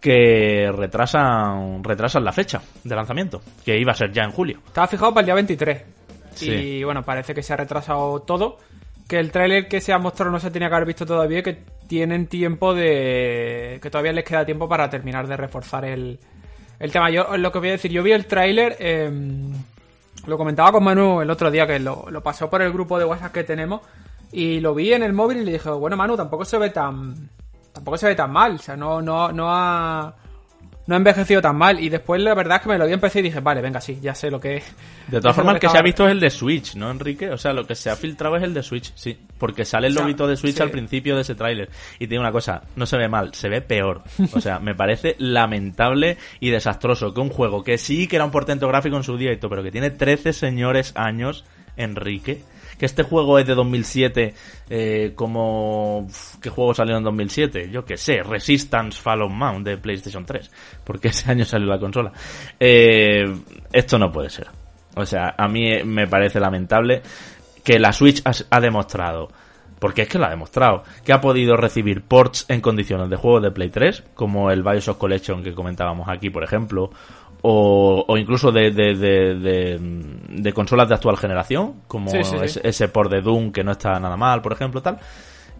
[0.00, 4.58] que retrasan retrasan la fecha de lanzamiento, que iba a ser ya en julio.
[4.66, 5.82] Estaba fijado para el día 23.
[6.34, 6.50] Sí.
[6.50, 8.56] Y bueno, parece que se ha retrasado todo.
[9.08, 11.42] Que el tráiler que se ha mostrado no se tenía que haber visto todavía.
[11.42, 13.78] Que tienen tiempo de.
[13.82, 16.18] Que todavía les queda tiempo para terminar de reforzar el,
[16.78, 17.10] el tema.
[17.10, 18.76] Yo lo que voy a decir, yo vi el tráiler.
[18.78, 19.10] eh,
[20.26, 23.04] lo comentaba con Manu el otro día que lo, lo pasó por el grupo de
[23.04, 23.80] WhatsApp que tenemos.
[24.32, 27.28] Y lo vi en el móvil y le dije, bueno, Manu, tampoco se ve tan.
[27.80, 28.56] Tampoco se ve tan mal.
[28.56, 30.14] O sea, no, no, no ha.
[30.86, 31.80] No ha envejecido tan mal.
[31.80, 33.98] Y después la verdad es que me lo vi empecé y dije, vale, venga, sí,
[34.02, 34.62] ya sé lo que.
[35.08, 37.30] De todas formas, el que se ha visto es el de Switch, ¿no, Enrique?
[37.30, 39.18] O sea, lo que se ha filtrado es el de Switch, sí.
[39.38, 40.62] Porque sale el O sea, logito de Switch sí.
[40.62, 41.70] al principio de ese tráiler.
[41.94, 44.02] Y te digo una cosa, no se ve mal, se ve peor.
[44.34, 48.30] O sea, me parece lamentable y desastroso que un juego que sí que era un
[48.30, 52.42] portento gráfico en su día y todo, pero que tiene 13 señores años, Enrique.
[52.80, 54.34] Que este juego es de 2007,
[54.70, 56.06] eh, como...
[56.40, 57.68] ¿Qué juego salió en 2007?
[57.70, 60.50] Yo qué sé, Resistance Fallen Mount de PlayStation 3.
[60.82, 62.10] Porque ese año salió la consola.
[62.58, 63.24] Eh,
[63.70, 64.46] esto no puede ser.
[64.96, 67.02] O sea, a mí me parece lamentable
[67.62, 69.28] que la Switch ha demostrado,
[69.78, 73.42] porque es que lo ha demostrado, que ha podido recibir ports en condiciones de juegos
[73.42, 76.92] de Play 3, como el Bioshock Collection que comentábamos aquí, por ejemplo,
[77.42, 79.78] o, o incluso de, de, de, de-
[80.28, 82.44] de consolas de actual generación, como Sí, sí, sí.
[82.44, 84.98] ese, ese port de Doom que no está nada mal, por ejemplo, tal.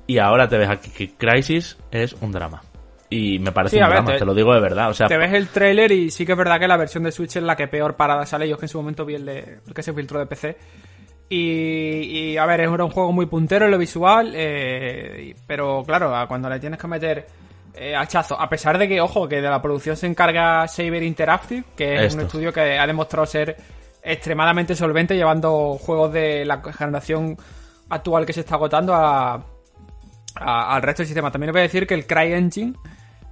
[0.06, 2.62] Y ahora te ves aquí que Crisis es un drama.
[3.08, 4.90] Y me parece un ver, drama, te- te, lo digo de verdad.
[4.90, 7.10] O sea, Te ves el tráiler y sí que es verdad que la versión de
[7.12, 8.48] Switch es la que peor parada sale.
[8.48, 10.56] Yo es que en su momento vi el, de, el que se filtró de PC.
[11.28, 16.14] Y, y, a ver, era un juego muy puntero en lo visual, eh, pero claro,
[16.14, 17.26] a cuando le tienes que meter
[17.74, 21.64] eh, hachazo, a pesar de que, ojo, que de la producción se encarga Saber Interactive,
[21.76, 23.56] que es un estudio que ha demostrado ser
[24.02, 27.36] extremadamente solvente llevando juegos de la generación
[27.90, 29.34] actual que se está agotando a,
[30.34, 31.30] a- al resto del sistema.
[31.30, 32.74] También os voy a decir que el CryEngine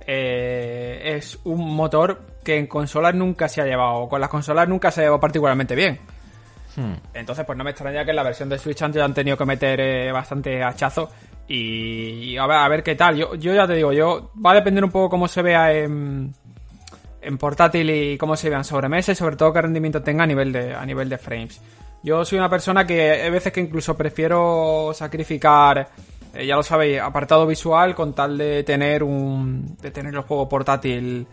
[0.07, 4.90] eh, es un motor que en consolas nunca se ha llevado, con las consolas nunca
[4.90, 5.98] se ha llevado particularmente bien.
[6.77, 6.92] hmm.
[7.14, 9.44] Entonces, pues no me extraña que en la versión de Switch antes han tenido que
[9.44, 11.11] meter eh, bastante hachazo.
[11.48, 13.16] Y, a, ver, a ver qué tal.
[13.16, 16.34] Yo, yo ya te digo, yo va a depender un poco cómo se vea en,
[17.22, 20.52] en portátil y cómo se vean sobremesa y sobre todo qué rendimiento tenga a nivel
[20.52, 21.61] de, a nivel de frames.
[22.02, 25.88] Yo soy una persona que hay veces que incluso prefiero sacrificar,
[26.34, 30.48] eh, ya lo sabéis, apartado visual con tal de tener un de tener el juego
[30.48, 31.26] portátil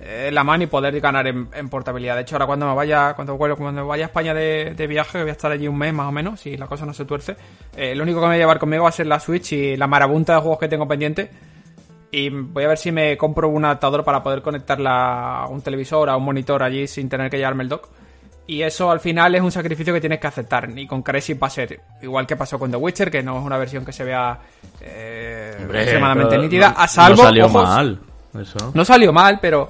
[0.00, 2.16] eh, en la mano y poder ganar en, en portabilidad.
[2.16, 4.86] De hecho, ahora cuando me vaya, cuando vuelvo, cuando me vaya a España de, de
[4.86, 6.92] viaje, que voy a estar allí un mes más o menos, si la cosa no
[6.92, 7.36] se tuerce,
[7.76, 9.76] eh, lo único que me voy a llevar conmigo va a ser la Switch y
[9.76, 11.30] la marabunta de juegos que tengo pendiente.
[12.10, 16.08] Y voy a ver si me compro un adaptador para poder conectarla a un televisor,
[16.08, 17.88] a un monitor allí sin tener que llevarme el dock.
[18.48, 20.70] Y eso al final es un sacrificio que tienes que aceptar.
[20.76, 23.44] Y con Crazy va a ser igual que pasó con The Witcher, que no es
[23.44, 24.38] una versión que se vea
[24.80, 26.68] eh, Hombre, extremadamente nítida.
[26.68, 27.16] A salvo.
[27.16, 28.00] no salió ojos, mal.
[28.40, 28.70] Eso.
[28.72, 29.68] no salió mal, pero,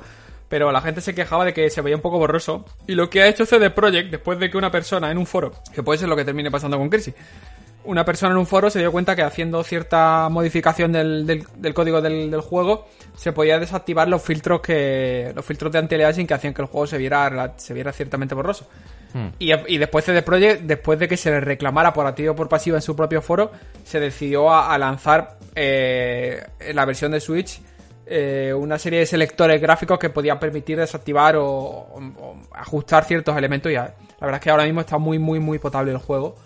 [0.48, 2.64] pero la gente se quejaba de que se veía un poco borroso.
[2.86, 5.52] Y lo que ha hecho CD Projekt, después de que una persona en un foro,
[5.74, 7.14] que puede ser lo que termine pasando con Crisis,
[7.84, 11.72] una persona en un foro se dio cuenta que haciendo cierta modificación del, del- del
[11.72, 16.34] código del, del juego, se podía desactivar los filtros que los filtros de anti-aliasing que
[16.34, 18.66] hacían que el juego se viera, se viera ciertamente borroso.
[19.14, 19.28] Hmm.
[19.38, 22.48] Y, y después CD Projekt, después de que se le reclamara por activo o por
[22.48, 23.52] pasiva en su propio foro,
[23.84, 27.60] se decidió a, a lanzar eh, la versión de Switch
[28.06, 33.36] eh, una serie de selectores gráficos que podían permitir desactivar o, o- o ajustar ciertos
[33.36, 33.70] elementos.
[33.70, 33.82] Y ya,
[34.20, 36.36] la verdad es que ahora mismo está muy, muy, muy potable el juego.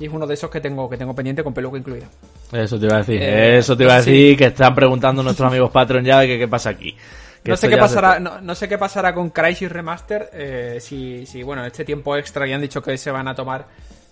[0.00, 2.06] Y es uno de esos que tengo, que tengo pendiente con peluca incluida.
[2.52, 4.10] Eso te iba a decir, Eh, eso te iba a sí.
[4.12, 6.96] decir, que están preguntando nuestros amigos Patreon ya de que qué pasa aquí.
[7.44, 10.28] No sé qué ya se- pasará, no, no sé qué pasará con Crysis Remaster.
[10.32, 13.66] eh, si, si, bueno, este tiempo extra que han dicho que se van a tomar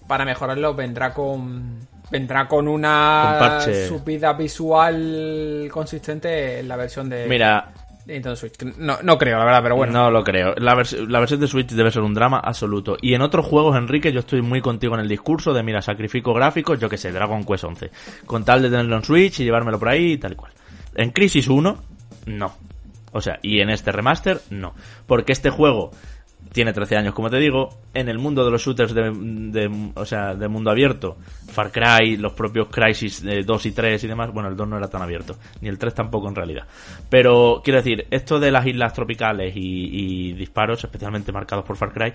[0.06, 1.78] para mejorarlo, vendrá con.
[2.10, 3.88] Vendrá con Con una parche.
[3.88, 7.72] subida visual consistente en la versión de, Mira,
[8.06, 8.62] Nintendo Switch.
[8.78, 9.92] No, no creo, la verdad, pero bueno.
[9.92, 10.54] no lo creo.
[10.56, 12.96] La, vers- la versión de Switch debe ser un drama absoluto.
[13.02, 16.32] Y en otros juegos, Enrique, yo estoy muy contigo en el discurso de, mira, sacrifico
[16.32, 17.90] gráficos, yo que sé, Dragon Quest 11.
[18.24, 20.52] Con tal de tenerlo en Switch y llevármelo por ahí y tal y cual.
[20.94, 21.76] En Crisis 1,
[22.26, 22.54] no.
[23.12, 24.74] O sea, y en este remaster, no.
[25.06, 25.90] Porque este juego
[26.56, 27.68] tiene 13 años, como te digo.
[27.92, 32.32] En el mundo de los shooters de, o sea, de mundo abierto, Far Cry, los
[32.32, 35.68] propios Crisis 2 y 3 y demás, bueno, el 2 no era tan abierto, ni
[35.68, 36.66] el 3 tampoco en realidad.
[37.10, 42.14] Pero quiero decir, esto de las islas tropicales y, disparos, especialmente marcados por Far Cry,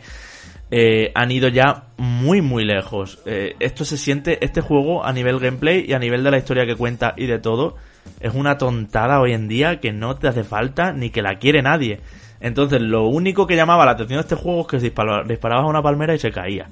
[0.72, 3.20] eh, han ido ya muy muy lejos.
[3.28, 6.66] Eh, esto se siente, este juego a nivel gameplay y a nivel de la historia
[6.66, 7.76] que cuenta y de todo,
[8.20, 11.62] es una tontada hoy en día que no te hace falta ni que la quiere
[11.62, 12.00] nadie.
[12.42, 15.82] Entonces, lo único que llamaba la atención de este juego es que disparabas a una
[15.82, 16.68] palmera y se caía.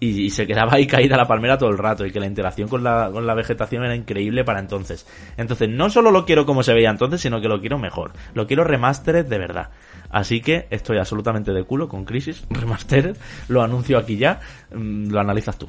[0.00, 2.84] Y, se quedaba ahí caída la palmera todo el rato y que la interacción con
[2.84, 5.06] la, con la vegetación era increíble para entonces.
[5.36, 8.12] Entonces, no solo lo quiero como se veía entonces, sino que lo quiero mejor.
[8.34, 9.70] Lo quiero remastered de verdad.
[10.10, 13.16] Así que estoy absolutamente de culo con Crisis Remastered.
[13.48, 14.40] Lo anuncio aquí ya.
[14.74, 15.68] Mm, lo analizas tú.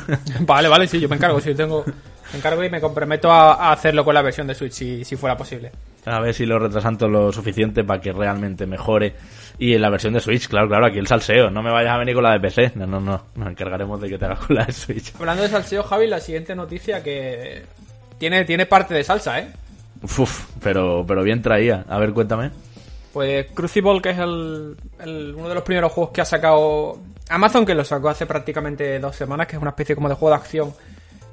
[0.40, 1.40] vale, vale, sí, yo me encargo.
[1.40, 1.84] Si tengo,
[2.32, 5.72] me encargo y me comprometo a, hacerlo con la versión de Switch si fuera posible.
[6.04, 9.14] A ver si lo retrasan todo lo suficiente para que realmente mejore.
[9.58, 11.50] Y en la versión de Switch, claro, claro, aquí el salseo.
[11.50, 12.72] No me vayas a venir con la de PC.
[12.74, 13.22] No, no, no.
[13.36, 15.14] Nos encargaremos de que te hagas con la de Switch.
[15.18, 17.62] Hablando de salseo, Javi, la siguiente noticia que
[18.18, 19.48] tiene, tiene parte de salsa, ¿eh?
[20.02, 21.84] Uf, pero, pero bien traía.
[21.88, 22.50] A ver, cuéntame.
[23.12, 24.76] Pues Crucible, que es el,
[25.36, 29.14] uno de los primeros juegos que ha sacado Amazon, que lo sacó hace prácticamente dos
[29.14, 30.74] semanas, que es una especie como de juego de acción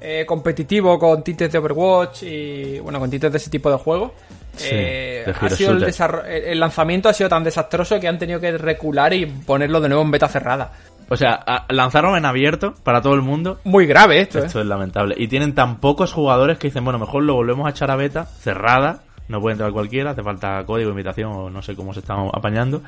[0.00, 4.14] eh, competitivo con tintes de Overwatch y bueno, con tintes de ese tipo de juego.
[4.62, 5.84] Eh, ha sido el,
[6.26, 10.02] el, lanzamiento ha sido tan desastroso que han tenido que recular y ponerlo de nuevo
[10.02, 10.72] en beta cerrada.
[11.10, 13.58] O sea, lanzaron en abierto para todo el mundo.
[13.64, 14.38] Muy grave esto.
[14.38, 14.62] Esto ¿eh?
[14.62, 15.16] es lamentable.
[15.18, 18.24] Y tienen tan pocos jugadores que dicen, bueno, mejor lo volvemos a echar a beta
[18.24, 19.02] cerrada.
[19.26, 22.82] No puede entrar cualquiera, hace falta código, invitación o no sé cómo se están apañando.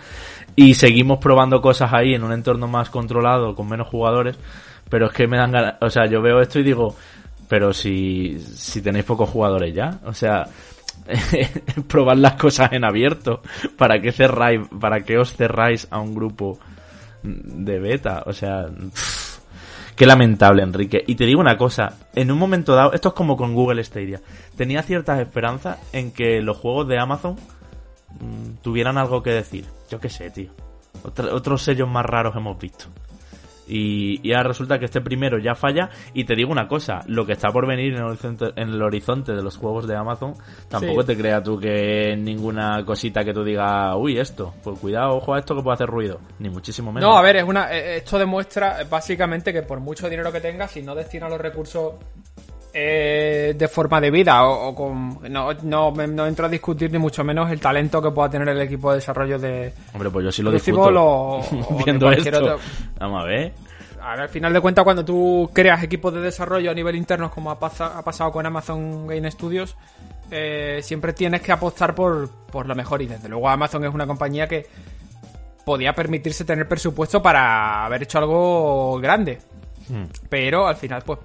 [0.55, 4.38] Y seguimos probando cosas ahí en un entorno más controlado, con menos jugadores
[4.92, 6.94] pero es que me dan ganas, o sea, yo veo esto y digo,
[7.48, 10.46] pero si, si tenéis pocos jugadores ya, o sea,
[11.88, 13.40] probar las cosas en abierto,
[13.78, 16.59] ¿para qué cerráis, para qué os cerráis a un grupo
[17.22, 18.22] de beta?
[18.26, 18.66] O sea,
[19.96, 21.02] qué lamentable, Enrique.
[21.07, 24.20] Y te digo una cosa, en un momento dado, esto es como con Google Stadia,
[24.59, 27.37] tenía ciertas esperanzas en que los juegos de Amazon
[28.20, 29.64] mm, tuvieran algo que decir.
[29.88, 30.50] Yo qué sé, tío.
[31.02, 32.88] otros sellos más raros hemos visto.
[33.68, 35.90] Y, ahora resulta que este primero ya falla.
[36.14, 38.83] Y te digo una cosa: lo que está por venir en el horizonte, en el
[38.83, 40.35] horizonte de los juegos de Amazon,
[40.68, 45.35] tampoco te creas tú que ninguna cosita que tú digas, uy, esto, pues cuidado, ojo
[45.35, 46.20] a esto que puede hacer ruido.
[46.38, 47.09] Ni muchísimo menos.
[47.09, 50.70] No, a ver, es una, eh, esto demuestra básicamente que por mucho dinero que tengas,
[50.70, 51.94] si no destina los recursos
[52.75, 57.23] eh, de forma de vida o, con no, no, no, entro a discutir ni mucho
[57.23, 60.43] menos el talento que pueda tener el equipo de desarrollo de hombre pues yo sí
[60.43, 61.41] lo discuto
[61.85, 62.59] viendo esto.
[62.99, 63.53] vamos a ver.
[64.03, 67.55] Al final de cuentas cuando tú creas equipos de desarrollo a nivel interno como ha,
[67.55, 69.77] ha pasado con Amazon Game Studios
[70.35, 73.03] eh, siempre tienes que apostar por, por lo mejor.
[73.03, 74.67] Y desde luego Amazon es una compañía que
[75.65, 79.39] podía permitirse tener presupuesto para haber hecho algo grande.
[79.89, 80.05] Hmm.
[80.29, 81.19] pero al final pues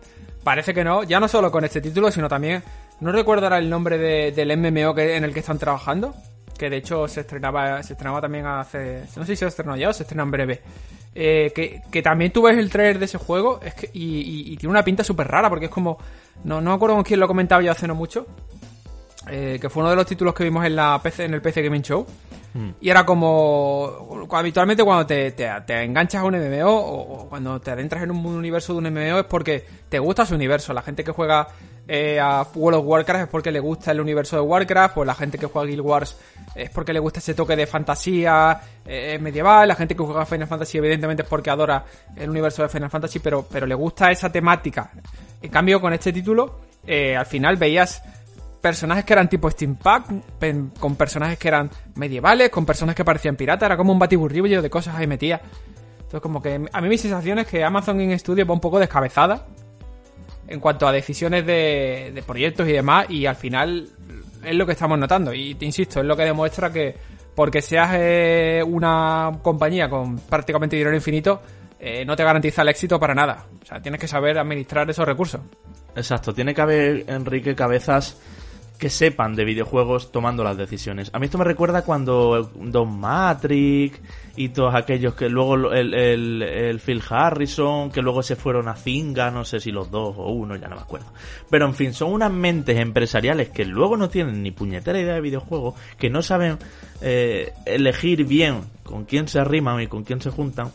[0.48, 2.64] Parece que no, ya no solo con este título, sino también.
[3.02, 3.98] No recuerdo ahora el nombre
[4.32, 6.16] del MMO que, en el que están trabajando.
[6.58, 9.02] Que de hecho se estrenaba, se estrenaba también hace.
[9.18, 10.62] No sé si se estrenó ya o se estrena en breve.
[11.14, 11.52] Eh,
[11.92, 15.04] que, también tú ves el trailer de ese juego es que, y, tiene una pinta
[15.04, 15.98] súper rara porque es como.
[16.46, 18.26] No, no me acuerdo con quién lo comentaba yo hace no mucho.
[19.30, 21.62] Eh, que fue uno de los títulos que vimos en la PC, en el PC
[21.62, 22.08] Gaming Show.
[22.54, 22.70] Mm.
[22.82, 24.28] Y era como.
[24.32, 25.34] Habitualmente cuando te,
[25.84, 29.26] enganchas a un MMO o, cuando te adentras en un universo de un MMO es
[29.26, 30.74] porque te gusta su universo.
[30.74, 31.48] La gente que juega
[31.88, 35.16] eh, a World of Warcraft es porque le gusta el universo de Warcraft, o la
[35.16, 36.18] gente que juega a Guild Wars
[36.56, 40.26] es porque le gusta ese toque de fantasía eh, medieval, la gente que juega a
[40.26, 44.12] Final Fantasy evidentemente es porque adora el universo de Final Fantasy, pero, pero le gusta
[44.12, 44.92] esa temática.
[45.42, 48.02] En cambio, con este título, eh, al final veías
[48.68, 50.24] personajes que eran tipo steampunk,
[50.78, 54.70] con personajes que eran medievales, con personajes que parecían piratas, era como un batiburrillo de
[54.70, 55.40] cosas ahí metía.
[55.96, 58.78] Entonces como que a mí mi sensación es que Amazon in Studio va un poco
[58.78, 59.46] descabezada
[60.50, 63.88] en cuanto a decisiones de, proyectos y demás y al final
[64.44, 66.94] es lo que estamos notando y te insisto, es lo que demuestra que
[67.36, 71.42] porque seas eh, una compañía con prácticamente dinero infinito,
[71.80, 73.46] eh, no te garantiza el éxito para nada.
[73.62, 75.40] O sea, tienes que saber administrar esos recursos.
[75.96, 78.18] Exacto, tiene que haber, Enrique, cabezas
[78.78, 81.10] que sepan de videojuegos tomando las decisiones.
[81.14, 84.00] A mí esto me recuerda cuando Don Matrix
[84.36, 89.32] y todos aquellos que luego el, el, Phil Harrison, que luego se fueron a Zinga,
[89.32, 91.08] no sé si los dos o uno, ya no me acuerdo.
[91.50, 95.22] Pero en fin, son unas mentes empresariales que luego no tienen ni puñetera idea de
[95.22, 96.60] videojuegos, que no saben
[97.02, 100.72] eh, elegir bien con quién se arriman y con quién se juntan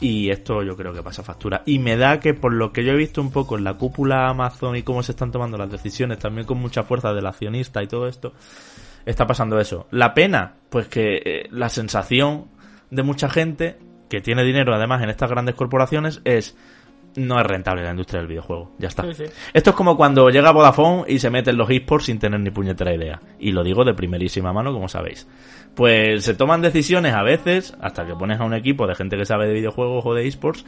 [0.00, 1.62] y esto yo creo que pasa factura.
[1.64, 4.28] Y me da que por lo que yo he visto un poco en la cúpula
[4.28, 7.86] Amazon y cómo se están tomando las decisiones, también con mucha fuerza del accionista y
[7.86, 8.32] todo esto,
[9.06, 9.86] está pasando eso.
[9.90, 12.48] La pena, pues que eh, la sensación
[12.90, 13.78] de mucha gente
[14.10, 16.56] que tiene dinero además en estas grandes corporaciones es
[17.14, 18.72] no es rentable la industria del videojuego.
[18.78, 19.02] Ya está.
[19.04, 19.24] Sí, sí.
[19.52, 22.50] Esto es como cuando llega Vodafone y se mete en los esports sin tener ni
[22.50, 23.20] puñetera idea.
[23.38, 25.28] Y lo digo de primerísima mano, como sabéis.
[25.74, 29.24] Pues se toman decisiones a veces, hasta que pones a un equipo de gente que
[29.24, 30.66] sabe de videojuegos o de esports,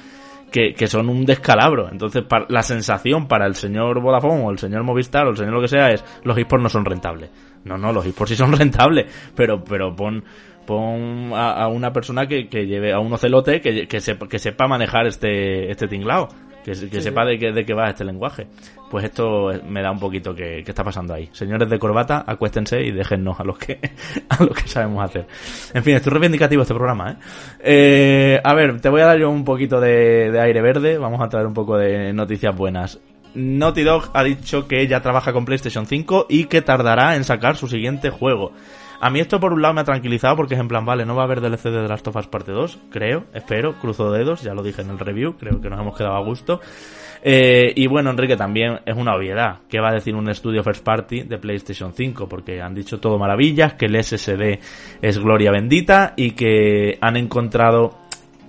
[0.51, 1.91] que, que son un descalabro.
[1.91, 5.53] Entonces, par- la sensación para el señor Vodafone o el señor Movistar o el señor
[5.53, 7.29] lo que sea es, los esports no son rentables.
[7.65, 10.25] No, no, los esports sí son rentables, pero, pero pon,
[10.65, 14.39] pon a, a una persona que, que lleve a un ocelote que, que, sepa, que
[14.39, 16.29] sepa manejar este, este tinglao,
[16.65, 17.31] que, que Sí, sepa sí.
[17.33, 18.47] de qué, de qué va este lenguaje.
[18.95, 21.29] Pues esto me da un poquito que, que está pasando ahí.
[21.33, 23.81] Señores de corbata, acuéstense y déjennos a los que,
[24.29, 25.27] a los que sabemos hacer.
[25.75, 27.17] En fin, estoy reivindicativo este programa, ¿eh?
[27.59, 31.21] Eh, a ver, te voy a dar yo un poquito de, de aire verde, vamos
[31.21, 33.01] a traer un poco de noticias buenas.
[33.35, 37.57] Naughty Dog ha dicho que ya trabaja con PlayStation 5 y que tardará en sacar
[37.57, 38.53] su siguiente juego.
[39.01, 41.17] A mí esto por un lado me ha tranquilizado porque es en plan, vale, no
[41.17, 44.43] va a haber DLC de The Last of Us parte 2, creo, espero, cruzo dedos,
[44.43, 46.61] ya lo dije en el review, creo que nos hemos quedado a gusto.
[47.27, 49.61] Eh, y bueno, Enrique, también es una obviedad.
[49.67, 52.29] ¿Qué va a decir un estudio first party de PlayStation 5?
[52.29, 54.61] Porque han dicho todo maravillas, que el SSD
[55.01, 57.97] es gloria bendita y que han encontrado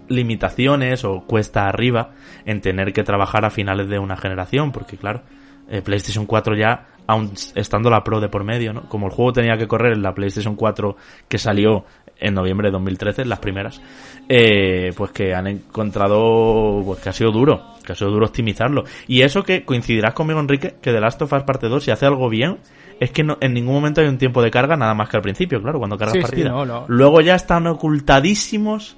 [0.09, 2.11] limitaciones o cuesta arriba
[2.45, 5.21] en tener que trabajar a finales de una generación, porque claro,
[5.69, 8.89] eh, PlayStation 4 ya, aun estando la Pro de por medio, ¿no?
[8.89, 10.97] Como el juego tenía que correr en la PlayStation 4
[11.29, 11.85] que salió
[12.19, 13.81] en noviembre de 2013, las primeras,
[14.29, 18.83] eh, pues que han encontrado, pues que ha sido duro, que ha sido duro optimizarlo.
[19.07, 22.05] Y eso que coincidirás conmigo, Enrique, que The Last of Us parte 2, si hace
[22.05, 22.57] algo bien,
[22.99, 25.23] es que no, en ningún momento hay un tiempo de carga nada más que al
[25.23, 26.49] principio, claro, cuando cargas Sí, sí, partida.
[26.49, 26.85] no, no.
[26.87, 28.97] Luego ya están ocultadísimos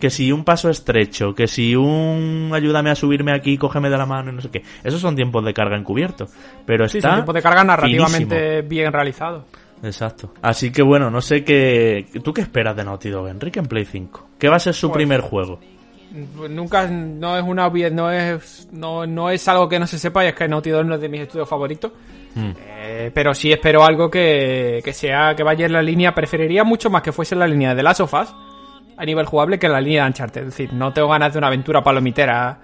[0.00, 4.06] que si un paso estrecho, que si un ayúdame a subirme aquí, cógeme de la
[4.06, 4.62] mano y no sé qué.
[4.84, 6.26] Esos son tiempos de carga encubierto.
[6.66, 8.68] Pero Sí, está son tiempos de carga narrativamente finísimo.
[8.68, 9.44] bien realizado.
[9.82, 10.32] Exacto.
[10.42, 12.06] Así que bueno, no sé qué...
[12.22, 14.28] ¿Tú qué esperas de Naughty Dog, Enrique, en Play 5?
[14.38, 15.60] ¿Qué va a ser su Pues- primer juego?
[16.48, 20.24] Nunca, no es una obvia- no es, no, no es algo que no se sepa
[20.24, 21.92] y es que Naughty Dog no es de mis estudios favoritos.
[22.34, 22.52] Hmm.
[22.66, 26.88] Eh, pero sí espero algo que, que sea, que vaya en la línea, preferiría mucho
[26.88, 28.34] más que fuese en la línea de Last of Us
[28.96, 30.40] a nivel jugable que en la línea de Uncharted.
[30.40, 32.58] Es decir, no tengo ganas de una aventura palomitera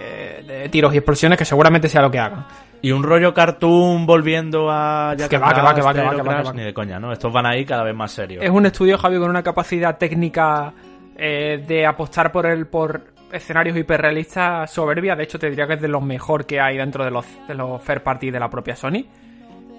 [0.00, 2.46] eh, de tiros y explosiones que seguramente sea lo que hagan.
[2.80, 5.14] Y un rollo cartoon volviendo a...
[5.16, 6.52] Ya Que va, que va, que va, que va, que va.
[6.52, 7.12] Ni de coña, ¿no?
[7.12, 8.44] Estos van ahí cada vez más serios.
[8.44, 10.72] Es un estudio, Javi, con una capacidad técnica
[11.16, 13.02] eh, de apostar por el por
[13.32, 15.16] escenarios hiperrealistas soberbia.
[15.16, 17.54] De hecho, te diría que es de los mejor que hay dentro de los, de
[17.54, 19.04] los fair party de la propia Sony.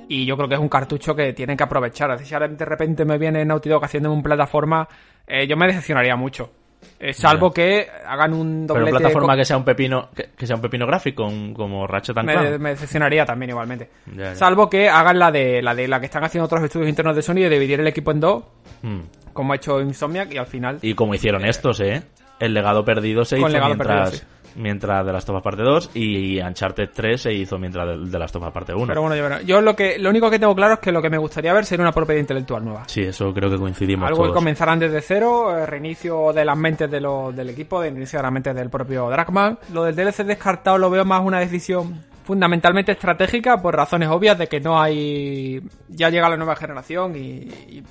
[0.10, 2.12] Y yo creo que es un cartucho que tienen que aprovechar.
[2.12, 4.88] Así si ahora de repente me viene Naughty Dog haciéndome un plataforma,
[5.26, 6.52] eh, yo me decepcionaría mucho.
[7.02, 8.98] Eh, salvo que hagan un Pero doblete...
[9.00, 12.18] plataforma co- que sea un pepino que, que sea un pepino gráfico, un- como Ratchet
[12.18, 12.60] and me, Clank.
[12.60, 13.90] me decepcionaría también igualmente.
[14.08, 14.36] Ya, ya.
[14.36, 17.22] Salvo que hagan la de la de la que están haciendo otros estudios internos de
[17.22, 18.44] Sony de dividir el equipo en dos,
[18.82, 19.00] Hmm.
[19.34, 22.04] como ha hecho Insomniac, y al final Y como hicieron estos, ¿eh?
[22.40, 25.92] El legado perdido se Con hizo Legado mientras, Perdido, mientras de las Us parte 2
[25.94, 28.88] y Uncharted 3 se hizo mientras de, de las Us parte 1.
[28.88, 29.46] Pero bueno, yo, veré.
[29.46, 31.66] yo lo que lo único que tengo claro es que lo que me gustaría ver
[31.66, 32.84] sería una propiedad intelectual nueva.
[32.88, 34.36] Sí, eso creo que coincidimos Algo que todos.
[34.38, 38.24] comenzaran desde cero, eh, reinicio de las mentes de lo- del equipo, de inicio de
[38.24, 39.58] las mentes del propio Dragman.
[39.74, 44.48] Lo del DLC descartado lo veo más una decisión fundamentalmente estratégica por razones obvias de
[44.48, 45.62] que no hay...
[45.88, 47.84] Ya llega la nueva generación y, y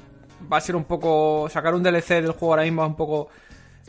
[0.51, 1.49] va a ser un poco...
[1.51, 3.29] Sacar un DLC del juego ahora mismo es un poco...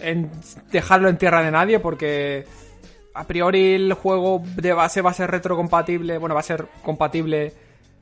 [0.01, 0.31] En
[0.71, 2.45] dejarlo en tierra de nadie porque
[3.13, 7.53] a priori el juego de base va a ser retrocompatible, bueno, va a ser compatible,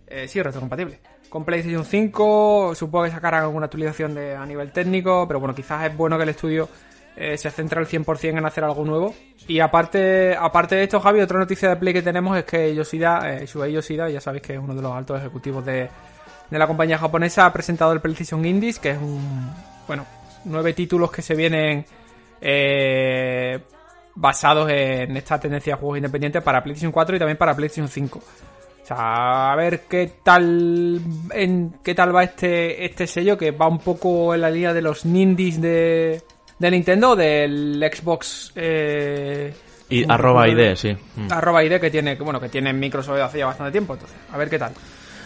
[0.07, 0.99] eh, sí, retrocompatible.
[1.29, 5.85] Con PlayStation 5, supongo que sacarán alguna actualización de, a nivel técnico, pero bueno, quizás
[5.85, 6.69] es bueno que el estudio
[7.15, 9.15] eh, se centre al 100% en hacer algo nuevo.
[9.47, 13.37] Y aparte aparte de esto, Javi, otra noticia de Play que tenemos es que Yoshida,
[13.41, 15.89] eh, Shuei Yoshida, ya sabéis que es uno de los altos ejecutivos de,
[16.49, 19.51] de la compañía japonesa, ha presentado el PlayStation Indies, que es un,
[19.87, 20.05] bueno,
[20.47, 21.85] nueve títulos que se vienen
[22.41, 23.59] eh,
[24.15, 28.19] basados en esta tendencia de juegos independientes para PlayStation 4 y también para PlayStation 5.
[28.19, 31.01] O sea, a ver qué tal
[31.33, 34.81] en qué tal va este este sello que va un poco en la línea de
[34.81, 36.21] los Nindies de,
[36.57, 39.53] de Nintendo, del Xbox eh,
[39.89, 40.95] Y un- arroba un- ID, sí.
[41.17, 41.31] Mm.
[41.31, 44.49] arroba ID que tiene bueno que tiene Microsoft hace ya bastante tiempo, entonces a ver
[44.49, 44.71] qué tal.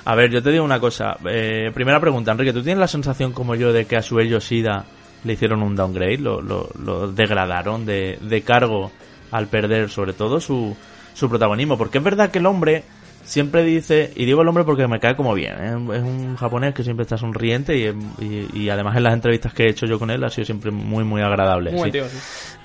[0.05, 1.15] A ver, yo te digo una cosa.
[1.29, 4.85] Eh, primera pregunta, Enrique, ¿tú tienes la sensación como yo de que a Shuei Yoshida
[5.23, 6.17] le hicieron un downgrade?
[6.17, 8.91] ¿Lo, lo, lo degradaron de, de cargo
[9.31, 10.75] al perder sobre todo su,
[11.13, 11.77] su protagonismo?
[11.77, 12.83] Porque es verdad que el hombre
[13.23, 15.95] siempre dice, y digo el nombre porque me cae como bien, ¿eh?
[15.95, 19.69] es un japonés que siempre está sonriente y, y, además en las entrevistas que he
[19.69, 21.71] hecho yo con él ha sido siempre muy, muy agradable.
[21.71, 22.05] Muy tío,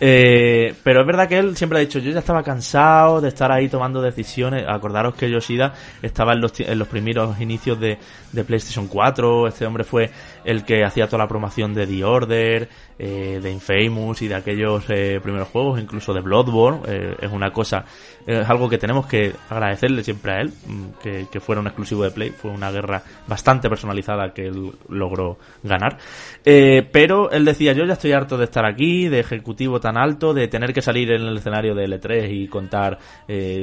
[0.01, 3.53] eh, pero es verdad que él siempre ha dicho, yo ya estaba cansado de estar
[3.53, 4.65] ahí tomando decisiones.
[4.67, 7.99] Acordaros que Yoshida estaba en los, en los primeros inicios de,
[8.33, 10.11] de PlayStation 4, este hombre fue
[10.47, 12.69] el que hacía toda la promoción de The Order,
[12.99, 16.81] eh, de Infamous y de aquellos eh, primeros juegos, incluso de Bloodborne.
[16.87, 17.85] Eh, es una cosa,
[18.25, 22.13] es algo que tenemos que agradecerle siempre a él, mm, que, fuera un exclusivo de
[22.13, 22.31] Play.
[22.31, 25.99] Fue una guerra bastante personalizada que él logró ganar.
[26.45, 30.47] pero él decía, yo ya estoy harto de estar aquí, de ejecutivo tan alto, de
[30.47, 32.99] tener que salir en el escenario de L3 y contar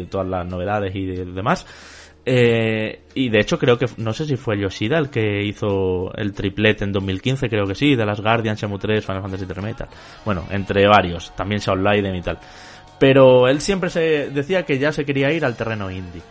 [0.09, 1.65] todas las novedades y demás.
[2.25, 6.33] Eh, y de hecho creo que, no sé si fue Yoshida el que hizo el
[6.33, 9.73] triplete en 2015, creo que sí, de las Guardians, Shamu 3, Final Fantasy 3 y
[9.73, 9.89] tal.
[10.23, 12.39] Bueno, entre varios, también Shawn Leiden y tal.
[12.99, 16.21] Pero él siempre se decía que ya se quería ir al terreno indie.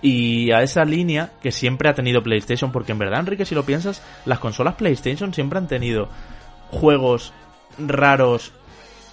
[0.00, 3.64] Y a esa línea que siempre ha tenido PlayStation, porque en verdad, Enrique, si lo
[3.64, 6.08] piensas, las consolas PlayStation siempre han tenido
[6.70, 7.32] juegos
[7.78, 8.52] raros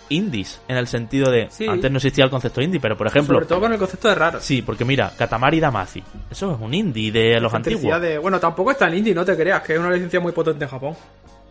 [0.10, 1.50] indies, en el sentido de...
[1.68, 3.36] Antes no existía el concepto indie, pero por ejemplo...
[3.36, 4.40] Sobre todo con el concepto de raro.
[4.40, 8.02] Sí, porque mira, Katamari Damacy, eso es un indie de los antiguos.
[8.02, 10.66] De, bueno, tampoco es tan indie, no te creas, que es una licencia muy potente
[10.66, 10.96] en Japón.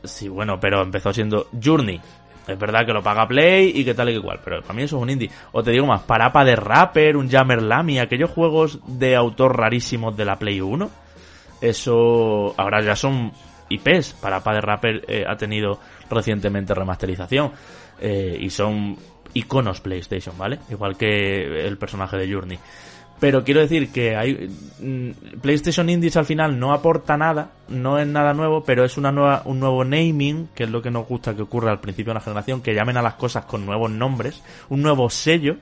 [0.05, 2.01] Sí, bueno, pero empezó siendo Journey.
[2.47, 4.83] Es verdad que lo paga Play y que tal y que cual, pero para mí
[4.83, 5.31] eso es un indie.
[5.53, 10.15] O te digo más, Parapa de Rapper, un Jammer Lamy, aquellos juegos de autor rarísimos
[10.15, 10.91] de la Play 1,
[11.63, 13.33] eso ahora ya son
[13.71, 14.15] IPs.
[14.21, 15.81] Parapa de Rapper eh, ha tenido
[16.11, 17.53] recientemente remasterización.
[18.01, 18.97] Eh, y son
[19.35, 20.59] iconos PlayStation, ¿vale?
[20.71, 22.59] Igual que el personaje de Journey.
[23.21, 24.49] Pero quiero decir que hay
[24.81, 29.13] mm, PlayStation Indies al final no aporta nada, no es nada nuevo, pero es una
[29.13, 32.19] nueva, un nuevo naming, que es lo que nos gusta que ocurra al principio de
[32.19, 35.57] la generación, que llamen a las cosas con nuevos nombres, un nuevo sello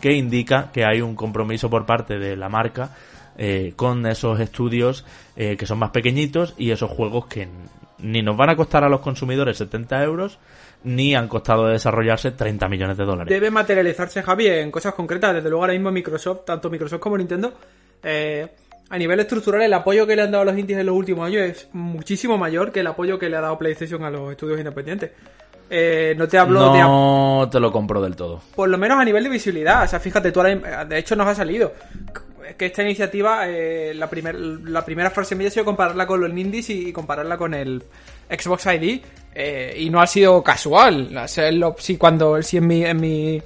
[0.00, 2.90] que indica que hay un compromiso por parte de la marca
[3.36, 5.04] eh, con esos estudios
[5.36, 7.48] eh, que son más pequeñitos y esos juegos que
[7.98, 10.38] ni nos van a costar a los consumidores 70 euros,
[10.84, 13.28] ni han costado desarrollarse 30 millones de dólares.
[13.28, 15.34] Debe materializarse, Javi, en cosas concretas.
[15.34, 17.52] Desde luego ahora mismo Microsoft, tanto Microsoft como Nintendo,
[18.02, 18.48] eh,
[18.88, 21.26] a nivel estructural el apoyo que le han dado a los indies en los últimos
[21.26, 24.58] años es muchísimo mayor que el apoyo que le ha dado PlayStation a los estudios
[24.58, 25.10] independientes.
[25.72, 26.80] Eh, no te hablo de...
[26.80, 28.42] No te lo compro del todo.
[28.56, 29.84] Por lo menos a nivel de visibilidad.
[29.84, 31.72] O sea, fíjate, tú ahora, de hecho nos ha salido
[32.56, 36.30] que esta iniciativa, eh, la, primer, la primera frase mía ha sido compararla con los
[36.30, 37.84] indies y compararla con el
[38.28, 39.00] Xbox ID.
[39.34, 41.10] Eh, y no ha sido casual.
[41.78, 43.42] si cuando si en mi, en mi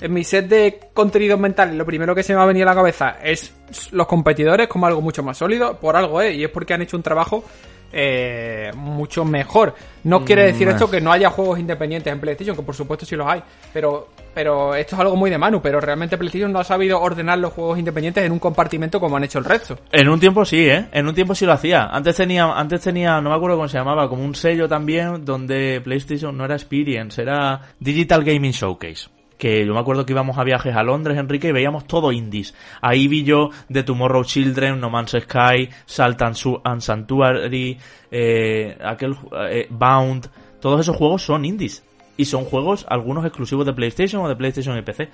[0.00, 2.66] en mi set de contenidos mentales lo primero que se me va a venir a
[2.66, 3.52] la cabeza es
[3.92, 6.34] los competidores como algo mucho más sólido, por algo, ¿eh?
[6.34, 7.44] Y es porque han hecho un trabajo
[7.92, 9.74] eh, mucho mejor.
[10.04, 13.14] No quiere decir esto que no haya juegos independientes en PlayStation, que por supuesto sí
[13.14, 16.64] los hay, pero, pero esto es algo muy de Manu, pero realmente PlayStation no ha
[16.64, 19.78] sabido ordenar los juegos independientes en un compartimento como han hecho el resto.
[19.92, 20.88] En un tiempo sí, ¿eh?
[20.92, 21.86] En un tiempo sí lo hacía.
[21.86, 25.80] Antes tenía, antes tenía, no me acuerdo cómo se llamaba, como un sello también donde
[25.82, 30.44] PlayStation no era Experience, era Digital Gaming Showcase que yo me acuerdo que íbamos a
[30.44, 32.54] viajes a Londres, Enrique, y veíamos todo indies.
[32.80, 37.76] Ahí vi yo The Tomorrow Children, No Man's Sky, Salt and, Sanctuary,
[38.12, 39.16] eh, aquel,
[39.50, 40.30] eh, Bound,
[40.60, 41.82] todos esos juegos son indies.
[42.16, 45.08] Y son juegos, algunos exclusivos de PlayStation o de PlayStation y PC.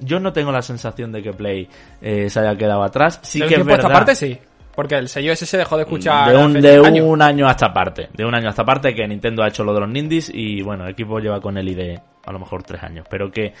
[0.00, 1.68] Yo no tengo la sensación de que Play
[2.00, 3.20] eh, se haya quedado atrás.
[3.22, 3.92] Sí que es verdad.
[3.92, 4.38] parte sí.
[4.74, 6.30] Porque el sello ese se dejó de escuchar.
[6.30, 8.08] De, un, de un año hasta parte.
[8.12, 10.84] De un año hasta parte que Nintendo ha hecho lo de los Nindies y bueno,
[10.84, 13.06] el equipo lleva con él y de a lo mejor tres años.
[13.08, 13.52] Pero que,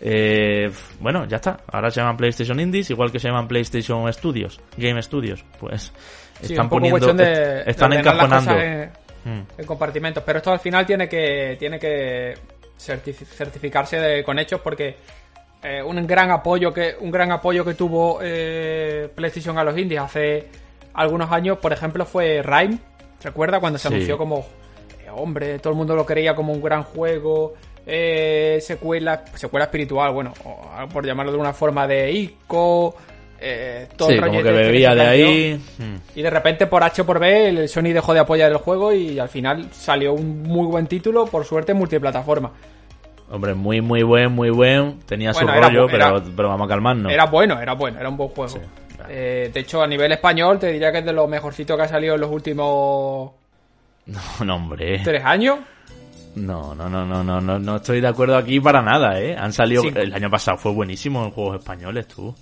[0.00, 1.58] eh, bueno, ya está.
[1.72, 5.44] Ahora se llaman PlayStation Indies, igual que se llaman PlayStation Studios, Game Studios.
[5.58, 5.92] Pues
[6.42, 7.10] están poniendo,
[7.66, 8.52] están encajonando.
[8.58, 8.90] En,
[9.24, 9.64] mm.
[9.64, 10.22] compartimentos.
[10.24, 12.34] Pero esto al final tiene que, tiene que
[12.78, 14.96] certificarse con hechos porque
[15.62, 20.00] eh, un gran apoyo que un gran apoyo que tuvo eh, PlayStation a los indies
[20.00, 20.46] hace
[20.94, 22.78] algunos años, por ejemplo, fue Rime.
[23.22, 24.46] ¿Recuerda cuando se anunció como
[25.12, 27.54] hombre, todo el mundo lo creía como un gran juego?
[27.90, 30.34] eh, secuela, secuela espiritual, bueno,
[30.92, 32.94] por llamarlo de una forma de ICO,
[33.40, 35.60] eh, todo el como que bebía de ahí.
[36.14, 38.92] Y de repente por H o por B el Sony dejó de apoyar el juego
[38.92, 42.52] y al final salió un muy buen título, por suerte multiplataforma.
[43.30, 45.00] Hombre, muy muy buen, muy buen.
[45.00, 47.12] Tenía su rollo, pero, pero vamos a calmarnos.
[47.12, 48.60] Era bueno, era bueno, era un buen juego.
[49.08, 51.88] Eh, de hecho, a nivel español te diría que es de lo mejorcito que ha
[51.88, 53.32] salido en los últimos...
[54.08, 55.02] No, no, hombre.
[55.04, 55.58] ¿Tres años?
[56.34, 59.36] No, no, no, no, no, no, no estoy de acuerdo aquí para nada, ¿eh?
[59.36, 62.34] Han salido, el año pasado fue buenísimo en juegos españoles, tú.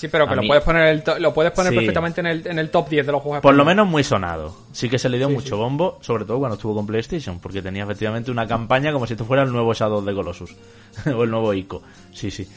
[0.00, 2.88] Sí, pero que lo puedes poner, lo puedes poner perfectamente en el, en el top
[2.88, 4.56] 10 de los juegos Por lo menos muy sonado.
[4.72, 7.82] Sí que se le dio mucho bombo, sobre todo cuando estuvo con PlayStation, porque tenía
[7.84, 10.56] efectivamente una campaña como si esto fuera el nuevo Shadow de Colossus,
[11.14, 11.82] o el nuevo Ico.
[12.14, 12.48] Sí, sí.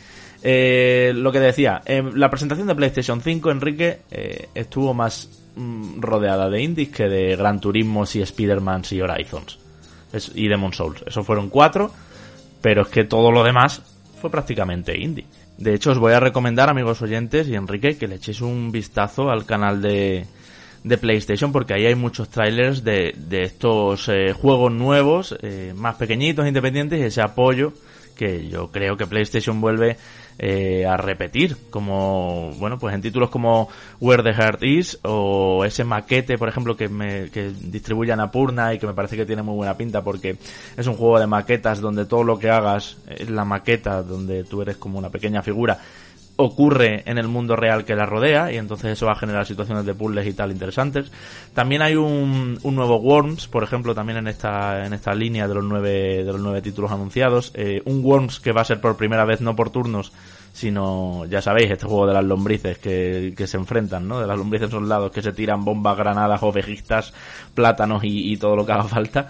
[0.42, 6.00] Eh, lo que decía, eh, la presentación de PlayStation 5, Enrique, eh, estuvo más mm,
[6.00, 9.60] rodeada de indies que de Gran Turismo y Spider-Man y Horizons.
[10.14, 11.04] Es- y Demon Souls.
[11.06, 11.92] Esos fueron cuatro,
[12.62, 13.82] pero es que todo lo demás
[14.22, 15.26] fue prácticamente indie.
[15.64, 19.30] De hecho, os voy a recomendar, amigos oyentes y Enrique, que le echéis un vistazo
[19.30, 20.26] al canal de,
[20.84, 25.96] de PlayStation porque ahí hay muchos trailers de, de estos eh, juegos nuevos, eh, más
[25.96, 27.72] pequeñitos, independientes y ese apoyo
[28.18, 29.96] que yo creo que PlayStation vuelve
[30.38, 33.70] eh, a repetir, como, bueno, pues en títulos como
[34.00, 38.80] Where the Heart Is o ese maquete, por ejemplo, que, me, que distribuye Annapurna y
[38.80, 40.38] que me parece que tiene muy buena pinta porque
[40.78, 44.62] es un juego de maquetas donde todo lo que hagas es la maqueta, donde tú
[44.62, 45.80] eres como una pequeña figura
[46.36, 49.86] ocurre en el mundo real que la rodea y entonces eso va a generar situaciones
[49.86, 51.12] de puzzles y tal interesantes.
[51.54, 55.54] También hay un, un nuevo Worms, por ejemplo, también en esta en esta línea de
[55.54, 58.98] los nueve de los nueve títulos anunciados, Eh, un Worms que va a ser por
[58.98, 60.12] primera vez no por turnos,
[60.54, 64.20] sino ya sabéis este juego de las lombrices que, que se enfrentan, ¿no?
[64.20, 67.14] De las lombrices soldados que se tiran bombas, granadas, ovejistas,
[67.54, 69.28] plátanos y, y todo lo que haga falta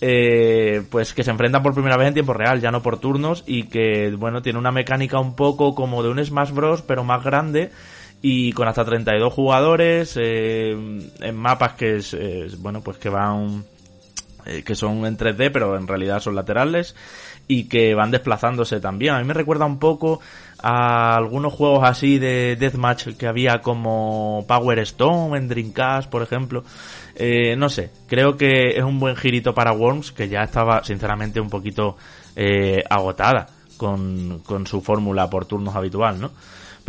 [0.00, 3.44] eh, pues que se enfrentan por primera vez en tiempo real, ya no por turnos,
[3.46, 7.24] y que, bueno, tiene una mecánica un poco como de un Smash Bros, pero más
[7.24, 7.70] grande,
[8.22, 10.72] y con hasta 32 jugadores, eh,
[11.20, 12.16] en mapas que es,
[12.60, 13.64] bueno, pues que van,
[14.46, 16.94] eh, que son en 3D, pero en realidad son laterales,
[17.48, 19.14] y que van desplazándose también.
[19.14, 20.20] A mí me recuerda un poco
[20.60, 26.64] a algunos juegos así de Deathmatch que había como Power Stone en Dreamcast, por ejemplo.
[27.14, 31.40] Eh, no sé, creo que es un buen girito para Worms que ya estaba sinceramente
[31.40, 31.96] un poquito
[32.36, 33.46] eh, agotada
[33.76, 36.30] con, con su fórmula por turnos habitual, ¿no?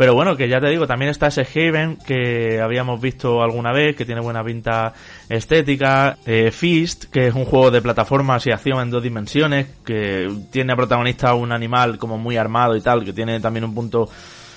[0.00, 3.94] Pero bueno, que ya te digo, también está ese Haven que habíamos visto alguna vez,
[3.94, 4.94] que tiene buena pinta
[5.28, 6.16] estética.
[6.24, 10.72] Eh, Fist, que es un juego de plataformas y acción en dos dimensiones, que tiene
[10.72, 14.08] a protagonista un animal como muy armado y tal, que tiene también un punto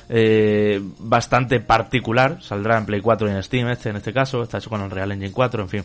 [0.08, 2.41] eh, bastante particular.
[2.41, 4.44] Saldrá en Play 4 y en Steam este, en este caso.
[4.44, 5.84] Está hecho con el Real Engine 4, en fin.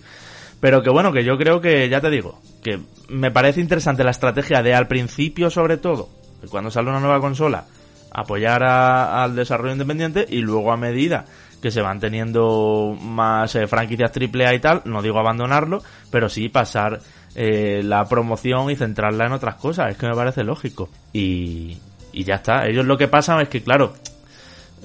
[0.61, 2.79] Pero que bueno, que yo creo que, ya te digo, que
[3.09, 6.11] me parece interesante la estrategia de al principio sobre todo,
[6.49, 7.67] cuando sale una nueva consola,
[8.13, 11.25] apoyar a- al desarrollo independiente y luego a medida
[11.63, 16.49] que se van teniendo más eh, franquicias AAA y tal, no digo abandonarlo, pero sí
[16.49, 17.01] pasar
[17.35, 20.89] eh, la promoción y centrarla en otras cosas, es que me parece lógico.
[21.13, 21.77] Y,
[22.13, 23.93] y ya está, ellos lo que pasa es que, claro,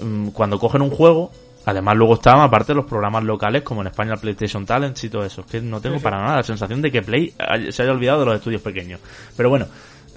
[0.02, 1.32] mm, cuando cogen un juego,
[1.66, 5.24] además luego estaban aparte los programas locales como en España el PlayStation Talents y todo
[5.26, 6.04] eso, es que no tengo Sí, sí.
[6.04, 7.34] para nada la sensación de que Play
[7.70, 9.00] se haya olvidado de los estudios pequeños.
[9.38, 9.68] Pero bueno,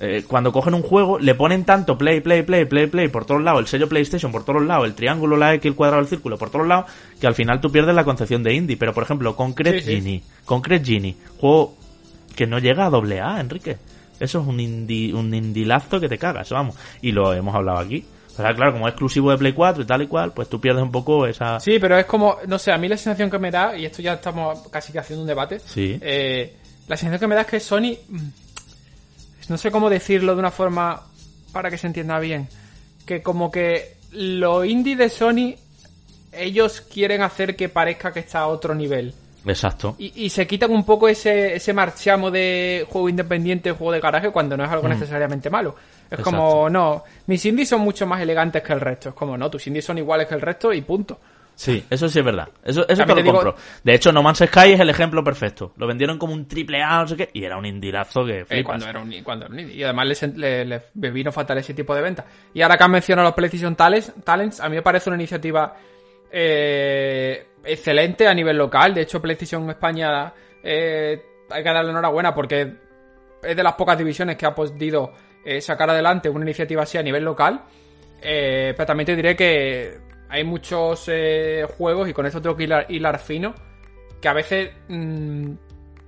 [0.01, 3.43] eh, cuando cogen un juego, le ponen tanto play, play, play, play, play por todos
[3.43, 6.37] lados, el sello PlayStation por todos lados, el triángulo, la X, el cuadrado, el círculo
[6.39, 6.87] por todos lados,
[7.21, 8.77] que al final tú pierdes la concepción de indie.
[8.77, 9.95] Pero por ejemplo, Concrete Sí, sí.
[9.97, 11.75] Genie, Concrete Genie, juego
[12.35, 13.79] que no llega a doble A, Enrique.
[14.21, 16.75] Eso es un indie, un indilazo que te cagas, vamos.
[17.03, 18.05] Y lo hemos hablado aquí.
[18.37, 20.83] Pero claro, como es exclusivo de Play 4 y tal y cual, pues tú pierdes
[20.83, 21.59] un poco esa...
[21.59, 24.03] Sí, pero es como, no sé, a mí la sensación que me da, y esto
[24.03, 25.99] ya estamos casi que haciendo un debate, Sí.
[26.03, 26.55] eh,
[26.87, 28.19] la sensación que me da es que Sony, mm,
[29.49, 31.03] no sé cómo decirlo de una forma
[31.53, 32.49] para que se entienda bien,
[33.05, 35.55] que como que lo indie de Sony,
[36.33, 39.15] ellos quieren hacer que parezca que está a otro nivel.
[39.47, 39.95] Exacto.
[39.99, 44.31] Y, y se quitan un poco ese, ese marchamo de juego independiente, juego de garaje,
[44.31, 45.71] cuando no es algo necesariamente malo.
[45.71, 46.15] Es Mm.
[46.15, 46.25] Exacto.
[46.25, 49.11] como, no, mis indies son mucho más elegantes que el resto.
[49.11, 51.19] Es como, no, tus indies son iguales que el resto y punto.
[51.59, 52.49] Sí, eso sí es verdad.
[52.63, 53.57] Eso, eso te lo digo- compro.
[53.83, 55.73] De hecho, No Man's Sky es el ejemplo perfecto.
[55.79, 58.45] Lo vendieron como un triple A, no sé qué, y era un indilazo que Eh,
[58.45, 58.65] flipas.
[58.67, 59.75] cuando era un cuando era un indie.
[59.77, 62.27] Y además les- le, le- le vino fatal ese tipo de venta.
[62.53, 65.75] Y ahora que han mencionado los PlayStation Talents, Talents a mí me parece una iniciativa
[66.31, 68.93] eh, excelente a nivel local.
[68.95, 70.33] De hecho, PlayStation España
[70.63, 72.75] eh, hay que darle enhorabuena porque
[73.43, 75.13] es de las pocas divisiones que ha podido
[75.45, 77.63] eh, sacar adelante una iniciativa así a nivel local.
[78.21, 79.99] Eh, pero también te diré que
[80.29, 83.55] hay muchos eh, juegos, y con esto tengo que hilar, hilar fino,
[84.21, 85.51] que a veces mm,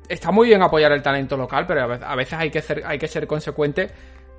[0.09, 3.09] está muy bien apoyar el talento local, pero a veces, hay, que ser, hay que
[3.09, 3.91] ser consecuente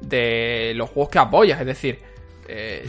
[0.02, 1.60] de los juegos que apoyas.
[1.60, 2.00] Es decir,
[2.48, 2.86] eh,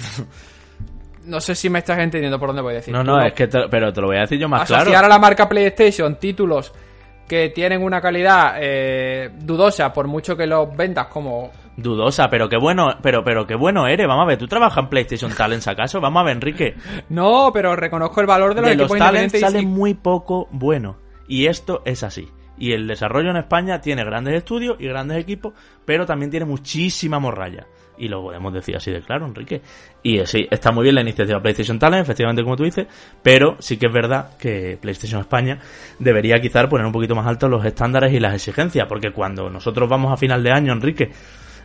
[1.25, 2.95] no sé si me estás entendiendo por dónde voy a decir.
[2.95, 5.07] no, no, es que te- pero te lo voy a decir yo más asociar claro.
[5.07, 6.73] a la marca PlayStation títulos
[7.29, 11.53] que tienen una calidad eh, dudosa, por mucho que los vendas como
[11.83, 14.07] Dudosa, pero qué bueno, pero, pero qué bueno eres.
[14.07, 16.01] Vamos a ver, ¿tú trabajas en PlayStation Talents acaso?
[16.01, 16.75] Vamos a ver, Enrique.
[17.09, 20.97] No, pero reconozco el valor de los de los talents sale y- muy poco bueno.
[21.29, 22.29] Y esto es así.
[22.59, 25.55] Y el desarrollo en España tiene grandes estudios y grandes equipos,
[25.87, 27.67] pero también tiene muchísima morralla.
[27.97, 29.61] Y lo podemos decir así de claro, Enrique.
[30.03, 32.87] Y eh, sí, está muy bien la iniciativa PlayStation Talent, efectivamente como tú dices,
[33.23, 35.59] pero sí que es verdad que PlayStation España
[35.99, 39.89] debería quizás poner un poquito más alto los estándares y las exigencias, porque cuando nosotros
[39.89, 41.11] vamos a final de año, Enrique,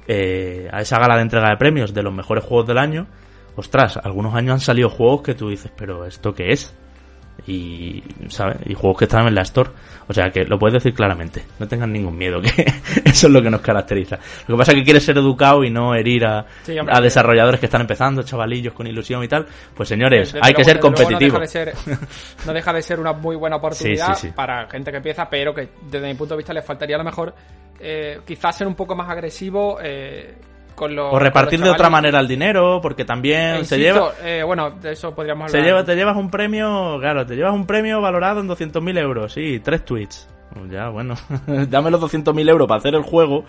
[0.07, 3.07] eh, a esa gala de entrega de premios de los mejores juegos del año,
[3.55, 6.75] ostras, algunos años han salido juegos que tú dices, pero ¿esto qué es?
[7.47, 8.57] Y ¿sabes?
[8.65, 9.69] y juegos que están en la store.
[10.07, 11.43] O sea que lo puedes decir claramente.
[11.59, 12.65] No tengan ningún miedo que
[13.05, 14.17] eso es lo que nos caracteriza.
[14.47, 16.45] Lo que pasa es que quieres ser educado y no herir a,
[16.89, 19.45] a desarrolladores que están empezando chavalillos con ilusión y tal.
[19.73, 21.39] Pues señores hay que ser competitivo.
[22.45, 26.07] no, deja de ser, una muy buena oportunidad para gente que empieza pero que desde
[26.07, 27.33] mi punto de vista le faltaría a lo mejor
[27.79, 30.35] eh, quizás ser un poco más agresivo eh,
[30.77, 34.11] o repartir de otra manera el dinero, porque también se lleva...
[34.23, 35.61] Eh, bueno, de eso podríamos hablar.
[35.61, 39.33] Se lleva, te llevas un premio, claro, te llevas un premio valorado en 200.000 euros,
[39.33, 40.27] sí, tres tweets.
[40.69, 41.15] Ya, bueno,
[41.69, 43.43] dame los 200.000 euros para hacer el juego,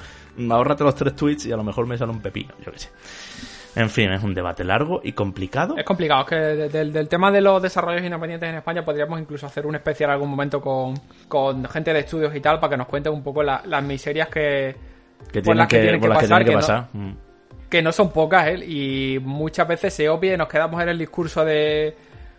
[0.51, 2.91] ahórrate los tres tweets y a lo mejor me sale un pepino, yo qué sé.
[3.77, 5.77] En fin, es un debate largo y complicado.
[5.77, 9.67] Es complicado, es que del, tema de los desarrollos independientes en España podríamos incluso hacer
[9.67, 10.95] un especial algún momento con,
[11.29, 14.75] con gente de estudios y tal para que nos cuenten un poco las miserias que,
[15.33, 17.11] que tienen que, pasar, mm.
[17.69, 18.65] que, no, son pocas, ¿eh?
[18.65, 21.97] Y muchas veces se obvia y nos quedamos en el discurso de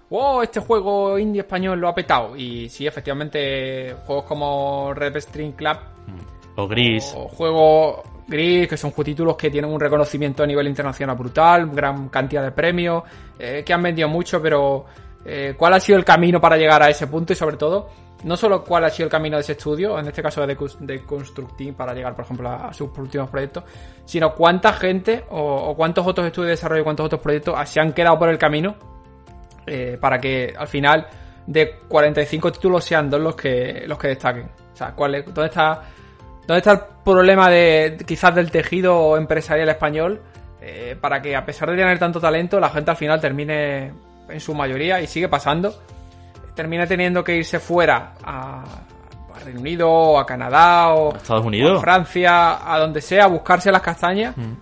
[0.09, 2.35] wow, este juego indie español lo ha petado.
[2.35, 6.59] Y sí, efectivamente, juegos como Red String Club mm.
[6.59, 7.13] o Gris.
[7.15, 12.09] O juegos Gris, que son títulos que tienen un reconocimiento a nivel internacional brutal, gran
[12.09, 13.03] cantidad de premios,
[13.39, 14.85] eh, que han vendido mucho, pero
[15.25, 17.33] eh, ¿cuál ha sido el camino para llegar a ese punto?
[17.33, 17.89] Y sobre todo,
[18.23, 21.03] no solo cuál ha sido el camino de ese estudio, en este caso de, de
[21.03, 23.63] Constructing para llegar, por ejemplo, a, sus últimos proyectos,
[24.05, 28.17] sino cuánta gente o, cuántos otros estudios de desarrollo, cuántos otros proyectos se han quedado
[28.17, 28.75] por el camino
[29.65, 31.07] eh, para que al final
[31.45, 34.49] de 45 títulos sean dos los que los que destaquen.
[34.73, 35.81] O sea, ¿cuál dónde está
[36.45, 40.21] dónde está el problema de quizás del tejido empresarial español
[40.61, 43.93] eh, para que a pesar de tener tanto talento la gente al final termine
[44.29, 45.73] en su mayoría y sigue pasando
[46.57, 48.63] termina teniendo que irse fuera a,
[49.45, 53.27] Reino Unido o a Canadá o a Estados Unidos, a Francia, a donde sea, a
[53.27, 54.35] buscarse las castañas.
[54.35, 54.53] Mm.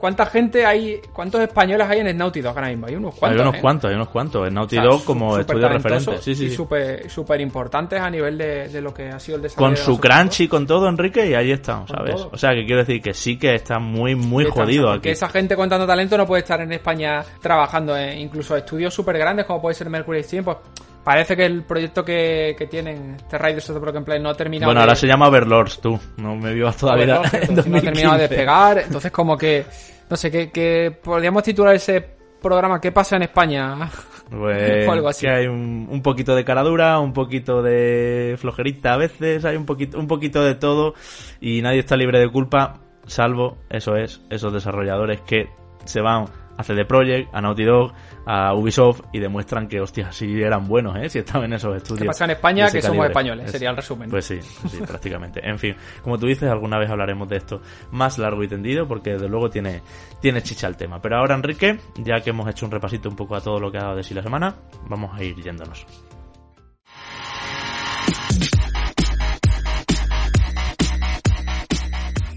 [0.00, 2.86] ¿Cuánta gente hay, cuántos españoles hay en Naughty Dog ahora mismo?
[2.86, 3.38] Hay unos cuantos.
[3.38, 3.60] Hay unos ¿eh?
[3.60, 4.48] cuantos, hay unos cuantos.
[4.48, 6.18] En Naughty Dog como estudio referente.
[6.22, 6.46] Sí, sí.
[6.46, 9.74] Y súper importantes a nivel de, lo que ha sido el desarrollo.
[9.74, 12.26] Con su crunch y con todo, Enrique, y ahí estamos, ¿sabes?
[12.32, 15.02] O sea, que quiero decir que sí que está muy, muy jodido aquí.
[15.02, 18.94] Que esa gente con tanto talento no puede estar en España trabajando en incluso estudios
[18.94, 20.56] súper grandes como puede ser Mercury Steam, pues
[21.04, 24.34] Parece que el proyecto que, que tienen, este Raiders of the Broken Plane, no ha
[24.34, 24.68] terminado.
[24.68, 25.98] Bueno, ahora se llama Overlords, tú.
[26.18, 27.06] No me vivas todavía.
[27.06, 28.78] no ha terminado de despegar.
[28.78, 29.64] Entonces, como que.
[30.08, 33.90] No sé, que, que podríamos titular ese programa ¿Qué pasa en España?
[34.30, 35.26] Pues, o algo así.
[35.26, 39.66] Que hay un, un, poquito de caradura, un poquito de flojerita a veces, hay un
[39.66, 40.94] poquito, un poquito de todo
[41.40, 42.78] y nadie está libre de culpa,
[43.08, 45.48] salvo, eso es, esos desarrolladores que
[45.84, 46.26] se van
[46.60, 47.92] a CD Projekt, a Naughty Dog,
[48.26, 51.08] a Ubisoft y demuestran que, hostia, sí eran buenos, ¿eh?
[51.10, 52.02] Si estaban en esos estudios.
[52.02, 52.70] ¿Qué pasa en España?
[52.70, 54.10] Que somos españoles, sería el resumen.
[54.10, 55.40] Pues sí, sí, prácticamente.
[55.42, 59.12] En fin, como tú dices, alguna vez hablaremos de esto más largo y tendido porque
[59.12, 59.82] desde luego tiene,
[60.20, 61.00] tiene chicha el tema.
[61.00, 63.78] Pero ahora, Enrique, ya que hemos hecho un repasito un poco a todo lo que
[63.78, 64.54] ha dado de sí la semana,
[64.88, 65.86] vamos a ir yéndonos.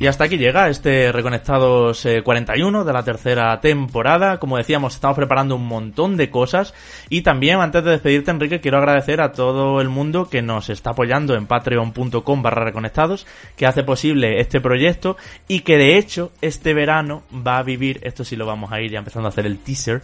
[0.04, 4.38] Y hasta aquí llega este Reconectados 41 eh, de la tercera temporada.
[4.38, 6.74] Como decíamos, estamos preparando un montón de cosas.
[7.08, 10.90] Y también, antes de despedirte, Enrique, quiero agradecer a todo el mundo que nos está
[10.90, 13.26] apoyando en patreon.com barra reconectados,
[13.56, 15.16] que hace posible este proyecto
[15.48, 18.92] y que de hecho este verano va a vivir, esto sí lo vamos a ir
[18.92, 20.02] ya empezando a hacer el teaser,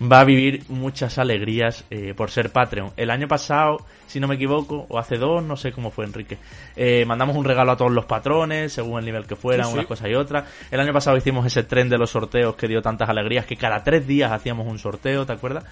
[0.00, 2.92] va a vivir muchas alegrías eh, por ser Patreon.
[2.96, 6.38] El año pasado, si no me equivoco, o hace dos, no sé cómo fue Enrique,
[6.76, 10.08] eh, mandamos un regalo a todos los patrones, según el nivel que fuera, una cosa
[10.08, 10.44] y otra.
[10.70, 13.82] El año pasado hicimos ese tren de los sorteos que dio tantas alegrías que cada
[13.82, 15.64] tres días hacíamos un sorteo, ¿te acuerdas?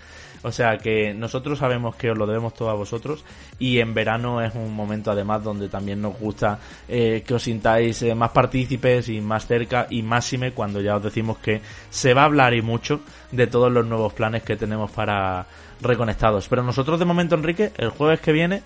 [0.46, 3.24] O sea que nosotros sabemos que os lo debemos todo a vosotros
[3.58, 8.04] y en verano es un momento además donde también nos gusta eh, que os sintáis
[8.14, 12.24] más partícipes y más cerca y máxime cuando ya os decimos que se va a
[12.26, 13.00] hablar y mucho
[13.32, 15.46] de todos los nuevos planes que tenemos para
[15.80, 16.46] reconectados.
[16.46, 18.62] Pero nosotros de momento, Enrique, el jueves que viene,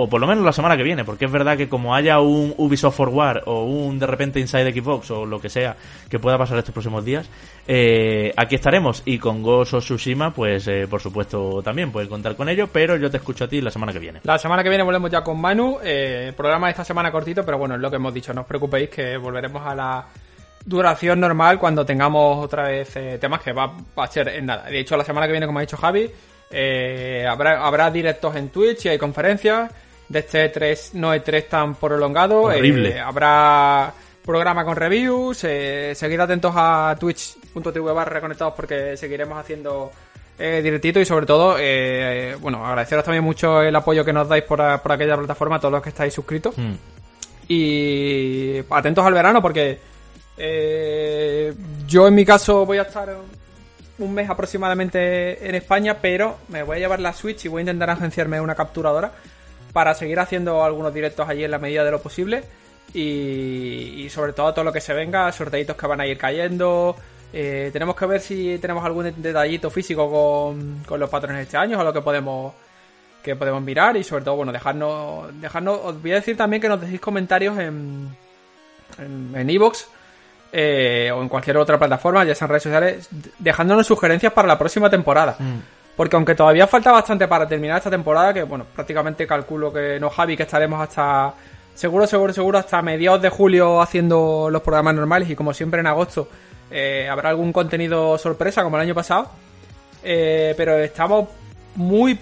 [0.00, 2.54] o por lo menos la semana que viene, porque es verdad que como haya un
[2.56, 5.76] Ubisoft Forward o un de repente Inside Xbox o lo que sea
[6.08, 7.28] que pueda pasar estos próximos días,
[7.66, 12.36] eh, aquí estaremos y con Ghost of Tsushima, pues eh, por supuesto también puedes contar
[12.36, 14.20] con ello, pero yo te escucho a ti la semana que viene.
[14.22, 17.58] La semana que viene volvemos ya con Manu, eh, programa de esta semana cortito, pero
[17.58, 20.06] bueno, es lo que hemos dicho, no os preocupéis que volveremos a la
[20.64, 24.62] duración normal cuando tengamos otra vez eh, temas que va, a ser en nada.
[24.70, 26.08] De hecho, la semana que viene, como ha dicho Javi,
[27.28, 29.72] habrá, habrá directos en Twitch y hay conferencias.
[30.08, 32.42] De este E3 no E3 tan prolongado.
[32.42, 32.90] Horrible.
[32.90, 33.92] Eh, habrá
[34.24, 35.38] programa con reviews.
[35.38, 39.90] seguid atentos a twitch.tv barra reconectados porque seguiremos haciendo
[40.38, 41.56] eh, directito y sobre todo,
[42.40, 45.82] bueno, agradeceros también mucho el apoyo que nos dais por, por aquella plataforma, todos los
[45.82, 46.56] que estáis suscritos.
[46.56, 46.74] Hmm.
[47.48, 49.78] Y atentos al verano porque
[50.40, 51.52] Eh,
[51.86, 53.14] yo en mi caso voy a estar
[53.98, 57.62] un mes aproximadamente en España, pero me voy a llevar la Switch y voy a
[57.62, 59.10] intentar agenciarme una capturadora
[59.72, 62.44] para seguir haciendo algunos directos allí en la medida de lo posible.
[62.94, 66.96] Y, sobre todo todo lo que se venga, sorteitos que van a ir cayendo.
[67.32, 71.78] Eh, tenemos que ver si tenemos algún detallito físico con, los patrones de este año
[71.78, 72.54] o lo que podemos
[73.22, 76.68] que podemos mirar y sobre todo bueno dejarnos dejarnos os voy a decir también que
[76.68, 78.08] nos dejéis comentarios en
[78.96, 79.88] en Evox
[80.50, 83.08] eh, o en cualquier otra plataforma, ya sean redes sociales,
[83.38, 85.36] dejándonos sugerencias para la próxima temporada.
[85.38, 85.58] Mm.
[85.98, 90.08] Porque aunque todavía falta bastante para terminar esta temporada, que bueno, prácticamente calculo que no
[90.08, 91.34] Javi, que estaremos hasta
[91.74, 95.88] seguro, seguro, seguro hasta mediados de julio haciendo los programas normales y como siempre en
[95.88, 96.28] agosto
[96.70, 99.28] eh, habrá algún contenido sorpresa como el año pasado.
[100.04, 101.30] Eh, pero estamos
[101.74, 102.16] muy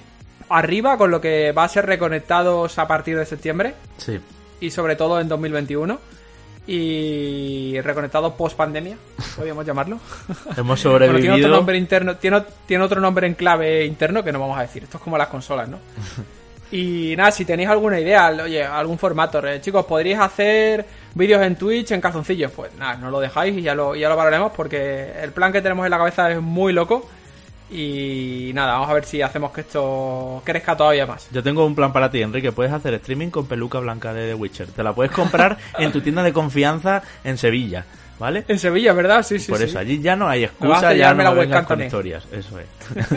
[0.49, 3.75] arriba con lo que va a ser reconectados a partir de septiembre.
[3.99, 4.19] Sí.
[4.59, 6.01] Y sobre todo en 2021
[6.67, 8.97] y reconectado post pandemia,
[9.37, 9.99] podríamos llamarlo.
[10.57, 11.21] Hemos sobrevivido.
[11.21, 14.63] tiene otro nombre interno, tiene, tiene, otro nombre en clave interno que no vamos a
[14.63, 14.85] decir.
[14.85, 15.79] Esto es como las consolas, ¿no?
[16.73, 21.55] Y nada, si tenéis alguna idea, oye, algún formato, eh, chicos, podríais hacer vídeos en
[21.55, 25.13] Twitch en calzoncillos, pues nada, no lo dejáis y ya lo, ya lo valoraremos porque
[25.23, 27.09] el plan que tenemos en la cabeza es muy loco
[27.71, 31.29] y nada, vamos a ver si hacemos que esto crezca todavía más.
[31.33, 32.53] Yo tengo un plan para ti, Enrique.
[32.53, 34.69] Puedes hacer streaming con peluca blanca de The Witcher.
[34.69, 37.85] Te la puedes comprar en tu tienda de confianza en Sevilla.
[38.19, 38.45] ¿Vale?
[38.49, 39.23] En Sevilla, ¿verdad?
[39.23, 39.53] Sí, sí.
[39.53, 42.25] Por eso, allí ya no hay excusa, ya no la con historias.
[42.33, 42.67] Eso es.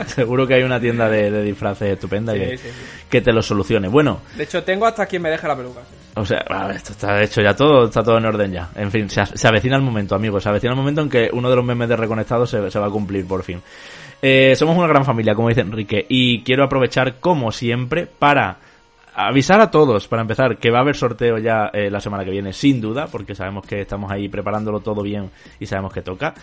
[0.13, 3.87] Seguro que hay una tienda de, disfraces estupenda que, te lo solucione.
[3.87, 4.19] Bueno.
[4.35, 5.79] De hecho, tengo hasta quien me deje la peluca.
[6.15, 6.43] O sea,
[6.75, 8.71] esto está hecho ya todo, está todo en orden ya.
[8.75, 10.43] En fin, se, avecina el momento, amigos.
[10.43, 12.87] Se avecina el momento en que uno de los memes de Reconectados se, se va
[12.87, 13.61] a cumplir por fin.
[14.21, 18.57] Eh, somos una gran familia, como dice Enrique, y quiero aprovechar, como siempre, para
[19.15, 22.31] avisar a todos, para empezar, que va a haber sorteo ya eh, la semana que
[22.31, 26.33] viene, sin duda, porque sabemos que estamos ahí preparándolo todo bien y sabemos que toca.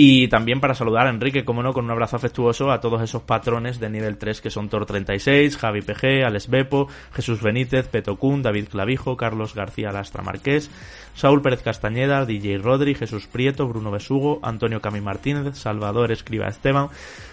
[0.00, 3.22] Y también para saludar a Enrique, como no, con un abrazo afectuoso a todos esos
[3.22, 8.68] patrones de nivel 3 que son Tor36, Javi PG, Alex Bepo, Jesús Benítez, Petocún, David
[8.68, 10.70] Clavijo, Carlos García Lastra Marqués,
[11.16, 16.90] Saúl Pérez Castañeda, DJ Rodri, Jesús Prieto, Bruno Besugo, Antonio Cami Martínez, Salvador Escriba Esteban,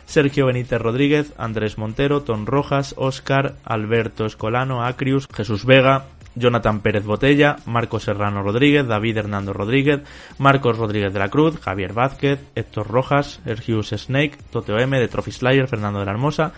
[0.08, 6.06] Sergio Benítez Rodríguez, Andrés Montero, Ton Rojas, Óscar, Alberto Escolano, Acrius, Jesús Vega,
[6.36, 10.02] Jonathan Pérez Botella, Marcos Serrano Rodríguez, David Hernando Rodríguez,
[10.38, 15.32] Marcos Rodríguez de la Cruz, Javier Vázquez, Héctor Rojas, Ergius Snake, Toteo M de Trophy
[15.32, 16.54] Slayer, Fernando de la Hermosa,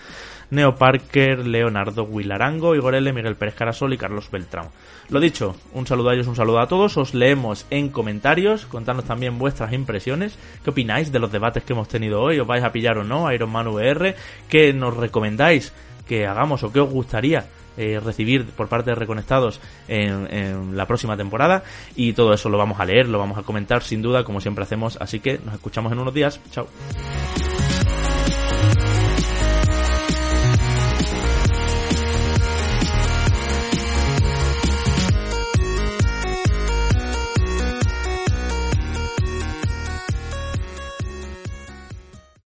[0.49, 4.69] Neo Parker, Leonardo Huilarango, Igor L, Miguel Pérez Carasol y Carlos Beltrán.
[5.09, 9.05] Lo dicho, un saludo a ellos, un saludo a todos, os leemos en comentarios, contadnos
[9.05, 12.71] también vuestras impresiones, qué opináis de los debates que hemos tenido hoy, os vais a
[12.71, 14.15] pillar o no Iron Man VR,
[14.47, 15.73] qué nos recomendáis
[16.07, 17.45] que hagamos o qué os gustaría
[17.77, 21.63] eh, recibir por parte de Reconectados en, en, la próxima temporada.
[21.95, 24.63] Y todo eso lo vamos a leer, lo vamos a comentar sin duda, como siempre
[24.63, 24.97] hacemos.
[24.99, 26.39] Así que nos escuchamos en unos días.
[26.51, 26.67] Chao.